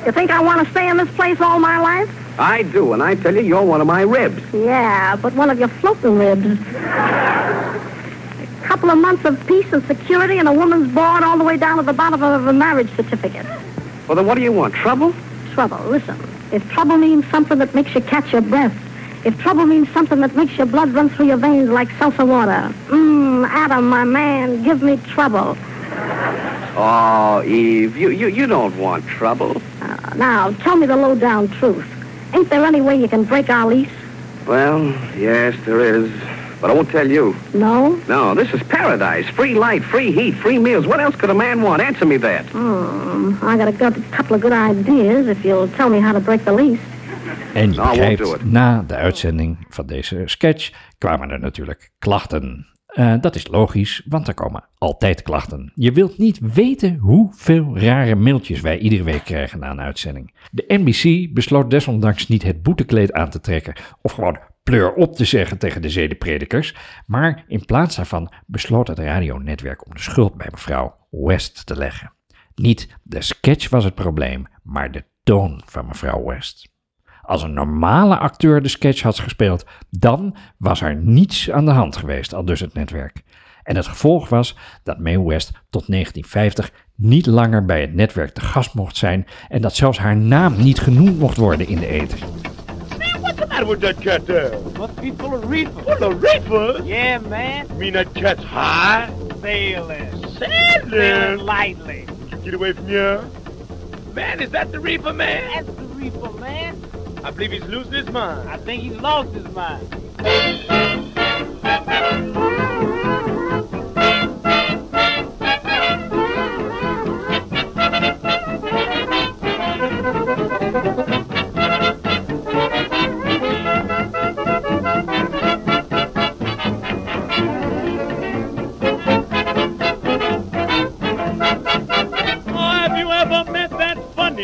You 0.05 0.11
think 0.11 0.31
I 0.31 0.41
want 0.41 0.65
to 0.65 0.71
stay 0.71 0.89
in 0.89 0.97
this 0.97 1.09
place 1.15 1.39
all 1.39 1.59
my 1.59 1.77
life? 1.79 2.09
I 2.39 2.63
do, 2.63 2.93
and 2.93 3.01
I 3.01 3.15
tell 3.15 3.33
you, 3.35 3.41
you're 3.41 3.61
one 3.63 3.79
of 3.79 3.87
my 3.87 4.01
ribs. 4.01 4.41
Yeah, 4.53 5.15
but 5.15 5.33
one 5.33 5.49
of 5.49 5.59
your 5.59 5.69
floating 5.69 6.17
ribs. 6.17 6.59
A 8.63 8.65
couple 8.65 8.89
of 8.89 8.97
months 8.97 9.25
of 9.25 9.45
peace 9.45 9.71
and 9.73 9.83
security 9.87 10.37
and 10.37 10.47
a 10.47 10.53
woman's 10.53 10.93
board 10.93 11.21
all 11.21 11.37
the 11.37 11.43
way 11.43 11.57
down 11.57 11.77
to 11.77 11.83
the 11.83 11.91
bottom 11.91 12.23
of 12.23 12.47
a 12.47 12.53
marriage 12.53 12.89
certificate. 12.95 13.45
Well, 14.07 14.15
then 14.15 14.25
what 14.25 14.35
do 14.35 14.41
you 14.41 14.53
want? 14.53 14.73
Trouble? 14.73 15.13
Trouble, 15.51 15.79
listen. 15.89 16.17
If 16.53 16.67
trouble 16.69 16.97
means 16.97 17.25
something 17.27 17.57
that 17.57 17.75
makes 17.75 17.93
you 17.93 18.01
catch 18.01 18.31
your 18.31 18.41
breath, 18.41 18.73
if 19.25 19.37
trouble 19.39 19.65
means 19.65 19.89
something 19.89 20.21
that 20.21 20.33
makes 20.35 20.57
your 20.57 20.65
blood 20.65 20.91
run 20.91 21.09
through 21.09 21.27
your 21.27 21.37
veins 21.37 21.69
like 21.69 21.89
salsa 21.89 22.25
water, 22.25 22.73
mmm, 22.87 23.45
Adam, 23.49 23.89
my 23.89 24.05
man, 24.05 24.63
give 24.63 24.81
me 24.81 24.95
trouble. 24.97 25.57
Oh, 26.75 27.43
Eve, 27.45 27.97
you, 27.97 28.09
you, 28.09 28.27
you 28.27 28.47
don't 28.47 28.77
want 28.77 29.05
trouble. 29.07 29.61
Uh, 29.81 30.13
now, 30.15 30.51
tell 30.51 30.77
me 30.77 30.87
the 30.87 30.95
low-down 30.95 31.49
truth. 31.49 31.85
Ain't 32.33 32.49
there 32.49 32.63
any 32.63 32.81
way 32.81 32.95
you 32.95 33.09
can 33.09 33.25
break 33.25 33.49
our 33.49 33.67
lease? 33.67 33.89
Well, 34.47 34.85
yes, 35.17 35.55
there 35.65 35.81
is. 35.81 36.11
But 36.63 36.71
I 36.71 36.75
won't 36.75 36.89
tell 36.91 37.11
you. 37.11 37.35
No? 37.53 37.99
No, 38.07 38.33
this 38.33 38.53
is 38.53 38.63
paradise. 38.63 39.27
Free 39.35 39.53
light, 39.53 39.83
free 39.83 40.11
heat, 40.13 40.33
free 40.35 40.59
meals. 40.59 40.85
What 40.85 40.99
else 41.01 41.15
could 41.17 41.29
a 41.29 41.33
man 41.33 41.61
want? 41.61 41.81
Answer 41.81 42.07
me 42.07 42.17
that. 42.19 42.45
Hmm, 42.45 43.35
I 43.41 43.57
got 43.57 43.67
a 43.67 43.91
couple 44.11 44.35
of 44.35 44.41
good 44.41 44.53
ideas 44.53 45.27
if 45.27 45.43
you'll 45.43 45.67
tell 45.75 45.89
me 45.89 45.99
how 45.99 46.13
to 46.13 46.19
break 46.19 46.43
the 46.45 46.53
lease. 46.53 46.81
En 47.53 47.73
je 47.73 47.81
begrijpt, 47.81 48.43
na 48.43 48.83
de 48.87 48.95
uitzending 48.95 49.57
van 49.69 49.85
deze 49.85 50.21
sketch 50.25 50.71
kwamen 50.97 51.29
er 51.29 51.39
natuurlijk 51.39 51.91
klachten. 51.99 52.67
Eh, 52.85 53.13
dat 53.21 53.35
is 53.35 53.47
logisch, 53.47 54.01
want 54.09 54.27
er 54.27 54.33
komen 54.33 54.63
altijd 54.77 55.21
klachten. 55.21 55.71
Je 55.75 55.91
wilt 55.91 56.17
niet 56.17 56.39
weten 56.53 56.95
hoeveel 56.95 57.77
rare 57.77 58.15
mailtjes 58.15 58.61
wij 58.61 58.77
iedere 58.77 59.03
week 59.03 59.23
krijgen 59.23 59.59
na 59.59 59.71
een 59.71 59.81
uitzending. 59.81 60.33
De 60.51 60.63
NBC 60.67 61.33
besloot 61.33 61.69
desondanks 61.69 62.27
niet 62.27 62.43
het 62.43 62.63
boetekleed 62.63 63.13
aan 63.13 63.29
te 63.29 63.39
trekken 63.39 63.75
of 64.01 64.11
gewoon 64.11 64.37
pleur 64.63 64.93
op 64.93 65.15
te 65.15 65.25
zeggen 65.25 65.57
tegen 65.57 65.81
de 65.81 65.89
zedenpredikers, 65.89 66.75
maar 67.05 67.43
in 67.47 67.65
plaats 67.65 67.95
daarvan 67.95 68.33
besloot 68.45 68.87
het 68.87 68.99
radionetwerk 68.99 69.85
om 69.85 69.93
de 69.93 70.01
schuld 70.01 70.35
bij 70.35 70.47
mevrouw 70.51 70.95
West 71.09 71.65
te 71.65 71.77
leggen. 71.77 72.13
Niet 72.55 72.97
de 73.03 73.21
sketch 73.21 73.69
was 73.69 73.83
het 73.83 73.95
probleem, 73.95 74.47
maar 74.63 74.91
de 74.91 75.03
toon 75.23 75.61
van 75.65 75.85
mevrouw 75.85 76.23
West. 76.25 76.71
Als 77.21 77.43
een 77.43 77.53
normale 77.53 78.17
acteur 78.17 78.61
de 78.61 78.69
sketch 78.69 79.01
had 79.01 79.19
gespeeld, 79.19 79.65
dan 79.89 80.35
was 80.57 80.81
er 80.81 80.95
niets 80.95 81.51
aan 81.51 81.65
de 81.65 81.71
hand 81.71 81.95
geweest, 81.95 82.33
al 82.33 82.45
dus 82.45 82.59
het 82.59 82.73
netwerk. 82.73 83.23
En 83.63 83.75
het 83.75 83.87
gevolg 83.87 84.29
was 84.29 84.57
dat 84.83 84.99
Mae 84.99 85.23
West 85.23 85.51
tot 85.69 85.87
1950 85.87 86.71
niet 86.95 87.25
langer 87.25 87.65
bij 87.65 87.81
het 87.81 87.93
netwerk 87.93 88.33
te 88.33 88.41
gast 88.41 88.73
mocht 88.73 88.97
zijn 88.97 89.27
en 89.49 89.61
dat 89.61 89.75
zelfs 89.75 89.97
haar 89.97 90.17
naam 90.17 90.63
niet 90.63 90.79
genoemd 90.79 91.19
mocht 91.19 91.37
worden 91.37 91.67
in 91.67 91.79
de 91.79 91.87
ether. 91.87 92.19
What's 93.23 93.39
the 93.39 93.47
matter 93.47 93.65
with 93.65 93.79
that 93.79 94.01
cat 94.01 94.27
there? 94.27 94.59
Must 94.71 95.01
be 95.01 95.11
full 95.11 95.33
of 95.33 95.49
reefer. 95.49 95.81
Full 95.81 96.03
of 96.03 96.21
reefer? 96.21 96.81
Yeah, 96.83 97.19
man. 97.19 97.77
Mean 97.77 97.93
that 97.93 98.13
cat's 98.13 98.43
high? 98.43 99.07
Sailing. 99.41 100.09
Sailing? 100.37 100.89
Sailing 100.89 101.39
lightly. 101.39 102.05
Get 102.43 102.53
away 102.53 102.73
from 102.73 102.85
here. 102.87 103.23
Man, 104.13 104.41
is 104.41 104.51
that 104.51 104.73
the 104.73 104.79
reefer, 104.81 105.13
man? 105.13 105.65
That's 105.65 105.77
the 105.77 105.85
reefer, 105.95 106.31
man. 106.33 106.77
I 107.23 107.31
believe 107.31 107.53
he's 107.53 107.63
losing 107.63 107.93
his 107.93 108.09
mind. 108.09 108.49
I 108.49 108.57
think 108.57 108.83
he's 108.83 108.97
lost 108.97 109.33
his 109.33 109.47
mind. 109.53 109.89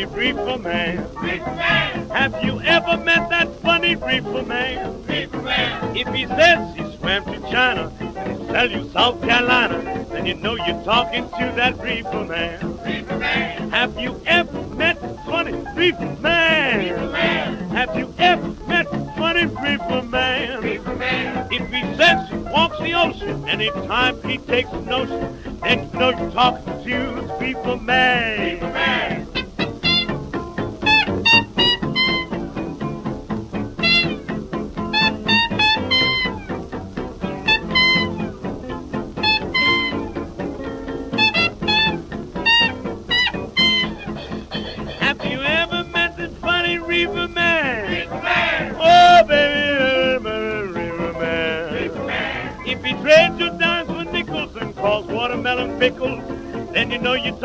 Funny 0.06 0.32
reefer 0.32 0.58
man? 0.58 0.98
Have 2.10 2.42
you 2.44 2.60
ever 2.62 2.96
met 3.02 3.28
that 3.30 3.60
funny 3.60 3.96
reefer 3.96 4.42
man? 4.42 5.04
If 5.08 6.08
he 6.14 6.26
says 6.26 6.74
he 6.76 6.96
swam 6.96 7.24
to 7.26 7.40
China 7.50 7.92
and 8.00 8.40
he 8.40 8.46
sell 8.46 8.70
you 8.70 8.90
South 8.90 9.20
Carolina, 9.20 10.06
then 10.10 10.26
you 10.26 10.34
know 10.34 10.54
you're 10.54 10.82
talking 10.84 11.24
to 11.24 11.52
that 11.56 11.78
reefer 11.82 12.24
man. 12.24 12.76
Man. 13.18 13.70
Have 13.70 13.98
you 13.98 14.20
ever 14.26 14.62
met 14.74 14.98
funny 15.26 15.52
reefer 15.74 16.16
man? 16.20 17.70
Have 17.70 17.96
you 17.96 18.14
ever 18.18 18.48
met 18.66 18.86
funny 19.16 19.46
reefer 19.46 20.02
man? 20.02 20.64
If 21.52 21.68
he 21.70 21.82
says 21.96 22.28
he 22.30 22.36
walks 22.36 22.78
the 22.78 22.94
ocean 22.94 23.48
anytime 23.48 24.22
he 24.22 24.38
takes 24.38 24.70
a 24.70 24.80
notion, 24.80 25.60
then 25.60 25.90
you 25.92 25.98
know 25.98 26.10
you're 26.10 26.30
talking 26.30 26.84
to 26.84 27.26
the 27.26 27.36
reefer 27.38 27.76
man. 27.76 28.60
Man. 28.60 29.29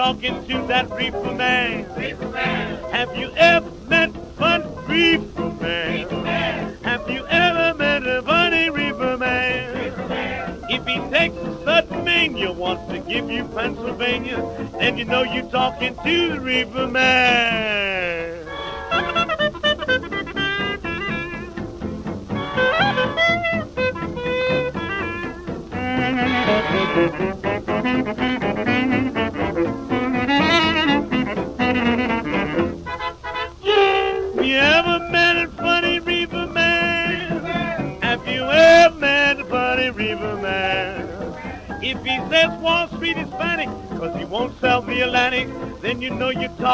Talking 0.05 0.45
to 0.45 0.67
that 0.67 0.87
Reaper 0.91 1.33
Man. 1.33 1.87
Man! 2.31 2.91
Have 2.91 3.17
you 3.17 3.31
ever 3.37 3.71
met 3.89 4.11
fun 4.37 4.61
Reaper 4.85 5.49
Man? 5.59 6.07
Man! 6.21 6.77
Have 6.83 7.09
you 7.09 7.25
ever 7.25 7.73
met 7.73 8.05
a 8.05 8.21
funny 8.21 8.69
Reaper 8.69 9.17
Man? 9.17 10.07
Man! 10.07 10.63
If 10.69 10.85
he 10.85 10.99
takes 11.09 11.35
a 11.37 11.63
sudden 11.63 12.03
mania, 12.03 12.51
wants 12.51 12.87
to 12.93 12.99
give 12.99 13.31
you 13.31 13.45
Pennsylvania, 13.45 14.69
then 14.77 14.99
you 14.99 15.05
know 15.05 15.23
you're 15.23 15.49
talking 15.49 15.95
to 15.95 16.29
the 16.33 16.39
Reaper 16.39 16.85
Man. 16.85 17.74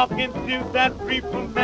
Talking 0.08 0.32
to 0.32 0.72
that 0.72 0.92
Reaper 1.04 1.46
Man. 1.54 1.61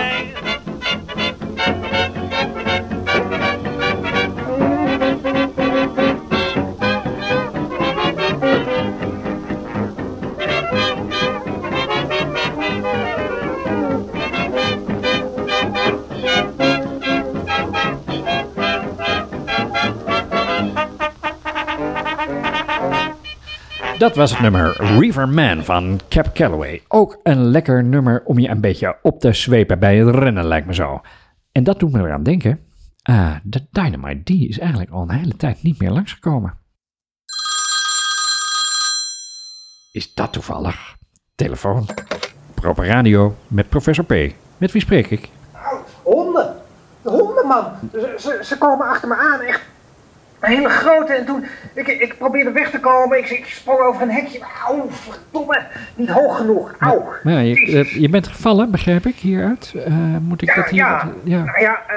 Dat 23.99 24.17
was 24.17 24.31
het 24.31 24.41
nummer 24.41 24.83
River 24.99 25.29
Man 25.29 25.65
van 25.65 26.01
Cap 26.09 26.35
Calloway. 26.35 26.83
Ook 26.89 27.21
een 27.23 27.45
lekker 27.45 27.85
nummer 27.85 28.23
om 28.25 28.39
je 28.39 28.49
een 28.49 28.61
beetje 28.61 28.97
op 29.03 29.21
te 29.21 29.33
zwepen 29.33 29.79
bij 29.79 29.97
het 29.97 30.15
rennen, 30.15 30.45
lijkt 30.45 30.67
me 30.67 30.75
zo. 30.75 31.01
En 31.53 31.65
dat 31.65 31.79
doet 31.79 31.93
me 31.93 31.99
eraan 31.99 32.23
denken. 32.23 32.61
Ah, 33.03 33.35
de 33.43 33.67
Dynamite 33.71 34.23
D 34.23 34.31
is 34.31 34.59
eigenlijk 34.59 34.91
al 34.91 35.03
een 35.03 35.11
hele 35.11 35.37
tijd 35.37 35.63
niet 35.63 35.79
meer 35.79 35.91
langsgekomen. 35.91 36.59
Is 39.93 40.15
dat 40.15 40.33
toevallig? 40.33 40.97
Telefoon. 41.35 41.87
Proper 42.55 42.87
radio 42.87 43.37
met 43.47 43.69
professor 43.69 44.05
P. 44.05 44.33
Met 44.57 44.73
wie 44.73 44.83
spreek 44.83 45.11
ik? 45.11 45.29
Honden. 46.03 46.57
De 47.03 47.11
honden, 47.11 47.47
man. 47.47 47.65
Ze, 48.19 48.41
ze 48.43 48.59
komen 48.59 48.87
achter 48.87 49.09
me 49.09 49.17
aan, 49.17 49.41
echt. 49.41 49.63
Een 50.41 50.51
hele 50.51 50.69
grote. 50.69 51.13
En 51.13 51.25
toen, 51.27 51.45
ik, 51.75 51.87
ik 51.87 52.15
probeerde 52.19 52.51
weg 52.51 52.71
te 52.71 52.81
komen. 52.81 53.19
Ik, 53.19 53.31
ik 53.31 53.47
sprong 53.47 53.81
over 53.81 54.03
een 54.03 54.11
hekje. 54.11 54.39
Auw, 54.67 54.91
verdomme. 54.91 55.63
Niet 55.95 56.09
hoog 56.09 56.37
genoeg. 56.37 56.75
Auw. 56.79 57.13
Ja, 57.25 57.39
je, 57.39 57.79
eh, 57.79 58.01
je 58.01 58.09
bent 58.09 58.29
gevallen, 58.29 58.71
begrijp 58.71 59.07
ik, 59.07 59.17
hieruit. 59.17 59.73
Eh, 59.87 59.93
moet 60.21 60.43
ik 60.43 60.49
Ja, 60.49 60.55
dat 60.55 60.69
hier... 60.69 60.79
ja. 60.79 61.09
ja. 61.25 61.45
Nou 61.45 61.61
ja, 61.61 61.81
eh, 61.89 61.97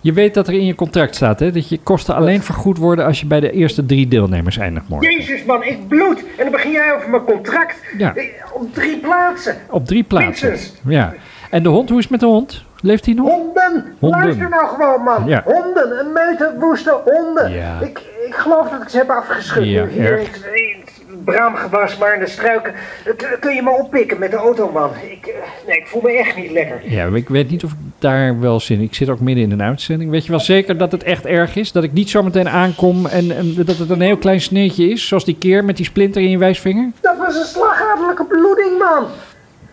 Je 0.00 0.12
weet 0.12 0.34
dat 0.34 0.48
er 0.48 0.54
in 0.54 0.66
je 0.66 0.74
contract 0.74 1.14
staat, 1.14 1.40
hè? 1.40 1.50
Dat 1.52 1.68
je 1.68 1.78
kosten 1.82 2.14
alleen 2.14 2.42
vergoed 2.42 2.78
worden 2.78 3.04
als 3.04 3.20
je 3.20 3.26
bij 3.26 3.40
de 3.40 3.50
eerste 3.50 3.86
drie 3.86 4.08
deelnemers 4.08 4.56
eindigt 4.58 4.88
morgen. 4.88 5.10
Jezus, 5.12 5.44
man, 5.44 5.64
ik 5.64 5.88
bloed. 5.88 6.18
En 6.18 6.42
dan 6.42 6.50
begin 6.50 6.70
jij 6.70 6.94
over 6.94 7.10
mijn 7.10 7.24
contract. 7.24 7.76
Ja. 7.98 8.14
Op 8.52 8.74
drie 8.74 8.96
plaatsen. 8.98 9.56
Op 9.70 9.86
drie 9.86 10.02
plaatsen. 10.02 10.48
Minstens. 10.48 10.80
Ja. 10.86 11.14
En 11.50 11.62
de 11.62 11.68
hond, 11.68 11.88
hoe 11.88 11.98
is 11.98 12.02
het 12.04 12.12
met 12.12 12.20
de 12.20 12.26
hond? 12.26 12.64
Leeft 12.82 13.04
hij 13.06 13.14
nog? 13.14 13.28
Honden. 13.28 13.94
Honden. 13.98 14.20
Luister 14.20 14.48
nou 14.48 14.66
gewoon, 14.68 15.02
man. 15.02 15.24
Ja. 15.26 15.42
Honden. 15.44 15.98
Een 16.00 16.12
meter 16.12 16.52
woeste 16.58 16.98
honden. 17.04 17.52
Ja. 17.52 17.78
Ik, 17.80 17.98
ik 18.26 18.34
geloof 18.34 18.68
dat 18.70 18.82
ik 18.82 18.88
ze 18.88 18.96
heb 18.96 19.10
afgeschud. 19.10 19.64
Ja, 19.64 19.86
hier 19.86 20.18
in 20.18 20.18
het- 20.18 20.40
in 20.54 20.80
het 21.16 21.24
braamgewas, 21.24 21.96
maar 21.98 22.14
in 22.14 22.20
de 22.20 22.26
struiken. 22.26 22.72
Eh, 23.04 23.12
Kun, 23.40 23.54
je 23.54 23.62
me 23.62 23.70
oppikken 23.70 24.18
met 24.18 24.30
de 24.30 24.36
auto, 24.36 24.70
man? 24.72 24.90
Ik, 25.10 25.26
eh, 25.26 25.34
nee, 25.66 25.76
ik 25.76 25.86
voel 25.86 26.00
me 26.02 26.18
echt 26.18 26.36
niet 26.36 26.50
lekker. 26.50 26.80
Ja, 26.84 27.06
ik 27.06 27.28
weet 27.28 27.50
niet 27.50 27.64
of 27.64 27.70
ik 27.70 27.76
daar 27.98 28.40
wel 28.40 28.60
zin 28.60 28.76
in... 28.78 28.82
Ik 28.82 28.94
zit 28.94 29.08
ook 29.08 29.20
midden 29.20 29.44
in 29.44 29.50
een 29.50 29.62
uitzending. 29.62 30.10
Weet 30.10 30.24
je 30.24 30.30
wel 30.30 30.40
zeker 30.40 30.78
dat 30.78 30.92
het 30.92 31.02
echt 31.02 31.26
erg 31.26 31.56
is? 31.56 31.72
Dat 31.72 31.84
ik 31.84 31.92
niet 31.92 32.10
zo 32.10 32.22
meteen 32.22 32.48
aankom 32.48 33.06
en, 33.06 33.36
en 33.36 33.54
dat 33.64 33.76
het 33.76 33.90
een 33.90 34.00
heel 34.00 34.16
klein 34.16 34.40
sneetje 34.40 34.88
is? 34.88 35.08
Zoals 35.08 35.24
die 35.24 35.36
keer 35.38 35.64
met 35.64 35.76
die 35.76 35.86
splinter 35.86 36.22
in 36.22 36.30
je 36.30 36.38
wijsvinger? 36.38 36.90
Dat 37.00 37.16
was 37.18 37.36
een 37.36 37.44
slagadelijke 37.44 38.24
bloeding, 38.24 38.78
man. 38.78 39.04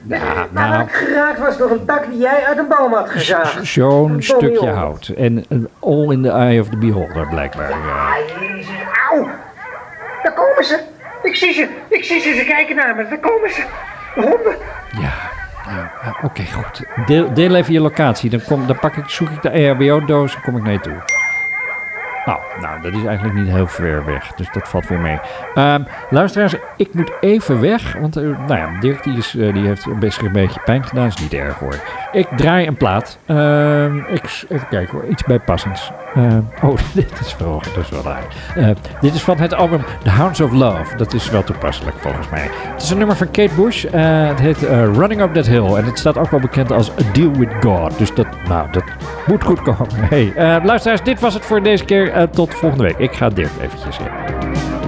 Ja, 0.08 0.47
nou... 0.52 0.84
ik 0.84 0.91
geraakt 0.91 1.39
was 1.39 1.58
door 1.58 1.72
een 1.72 1.86
tak 1.86 2.06
die 2.10 2.20
jij 2.20 2.45
uit 2.45 2.58
een 2.58 2.68
boom 2.68 2.93
had 2.93 3.10
gezaagd. 3.10 3.68
Zo'n 3.68 4.12
Een 4.12 4.24
stukje 4.24 4.70
hout. 4.70 5.08
En 5.08 5.45
eh, 5.50 5.58
all 5.80 6.12
in 6.12 6.22
the 6.22 6.32
eye 6.32 6.60
of 6.62 6.70
the 6.70 6.78
beholder, 6.78 7.28
blijkbaar. 7.28 7.70
Ja. 7.70 8.18
Jezus, 8.39 8.68
auw. 9.10 9.28
daar 10.24 10.34
komen 10.34 10.66
ze. 10.66 10.80
Ik 11.24 11.36
zie 11.36 11.54
ze, 11.54 11.68
ik 11.88 12.04
zie 12.04 12.20
ze, 12.20 12.34
ze 12.34 12.45
kijken 12.45 12.76
naar 12.76 12.95
me. 12.95 13.08
Daar 13.08 13.20
komen 13.20 13.50
ze. 13.50 13.64
De 14.16 14.22
honden. 14.22 14.56
Ja, 15.02 15.14
ja, 15.66 16.18
oké, 16.22 16.43
goed. 16.45 16.84
Deel, 17.06 17.34
deel 17.34 17.56
even 17.56 17.74
je 17.74 17.82
locatie. 17.82 18.30
Dan, 18.30 18.41
kom, 18.47 18.68
dan 18.68 18.80
pak 18.80 18.95
ik, 18.95 19.10
zoek 19.10 19.30
ik 19.30 19.41
de 19.41 19.50
EHBO-doos 19.50 20.36
en 20.36 20.41
kom 20.41 20.58
ik 20.58 20.64
naar 20.64 20.74
je 20.74 20.80
toe. 20.80 20.97
Nou, 22.30 22.41
nou, 22.61 22.82
dat 22.82 22.93
is 22.93 23.05
eigenlijk 23.05 23.38
niet 23.38 23.47
heel 23.47 23.67
ver 23.67 24.05
weg, 24.05 24.32
dus 24.36 24.47
dat 24.51 24.67
valt 24.67 24.88
weer 24.88 24.99
mee. 24.99 25.19
Ehm, 25.55 25.82
luisteraars, 26.09 26.55
ik 26.77 26.93
moet 26.93 27.11
even 27.19 27.61
weg, 27.61 27.95
want 27.99 28.17
eh, 28.17 28.23
nou 28.23 28.59
ja, 28.59 28.80
Dirk 28.80 29.03
die 29.03 29.17
is, 29.17 29.36
eh, 29.36 29.53
die 29.53 29.65
heeft 29.65 29.99
best 29.99 30.21
een 30.21 30.32
beetje 30.32 30.59
pijn 30.65 30.84
gedaan, 30.84 31.07
is 31.07 31.15
niet 31.15 31.34
erg 31.34 31.59
hoor. 31.59 31.75
Ik 32.11 32.27
draai 32.36 32.67
een 32.67 32.77
plaat. 32.77 33.17
Ehm, 33.25 33.97
ik, 33.97 34.45
even 34.49 34.67
kijken 34.69 34.97
hoor, 34.97 35.05
iets 35.07 35.23
bijpassends. 35.23 35.91
Ehm, 36.15 36.41
oh, 36.61 36.77
dit 36.93 37.19
is 37.19 37.36
wel, 37.38 37.61
dat 37.73 37.84
is 37.84 37.89
wel 37.89 38.03
raar. 38.03 38.23
Dit 39.01 39.13
is 39.13 39.21
van 39.23 39.38
het 39.38 39.53
album 39.53 39.82
The 40.03 40.09
Hounds 40.09 40.41
of 40.41 40.51
Love. 40.51 40.95
Dat 40.97 41.13
is 41.13 41.30
wel 41.30 41.43
toepasselijk 41.43 41.97
volgens 41.99 42.30
mij. 42.30 42.49
Het 42.51 42.82
is 42.82 42.89
een 42.89 42.97
nummer 42.97 43.15
van 43.15 43.32
Kate 43.32 43.53
Bush. 43.55 43.86
eh, 43.86 44.27
het 44.27 44.39
heet 44.39 44.61
Running 44.95 45.21
Up 45.21 45.34
That 45.34 45.47
Hill. 45.47 45.75
En 45.75 45.86
het 45.86 45.99
staat 45.99 46.17
ook 46.17 46.32
wel 46.32 46.39
bekend 46.39 46.71
als 46.71 46.91
A 46.91 47.11
Deal 47.13 47.32
With 47.32 47.51
God. 47.61 47.97
Dus 47.97 48.13
dat, 48.13 48.27
nou, 48.47 48.67
dat 48.71 48.84
moet 49.27 49.43
goed 49.43 49.61
komen. 49.61 49.77
Hey, 50.09 50.34
luisteraars, 50.63 51.03
dit 51.03 51.19
was 51.19 51.34
het 51.34 51.45
voor 51.45 51.63
deze 51.63 51.86
keer. 51.86 52.18
Eh, 52.20 52.26
tot 52.26 52.55
volgende 52.55 52.84
week. 52.84 52.97
Ik 52.97 53.13
ga 53.13 53.30
Dirk 53.30 53.51
eventjes 53.61 53.99
in. 53.99 54.78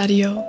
Radio. 0.00 0.39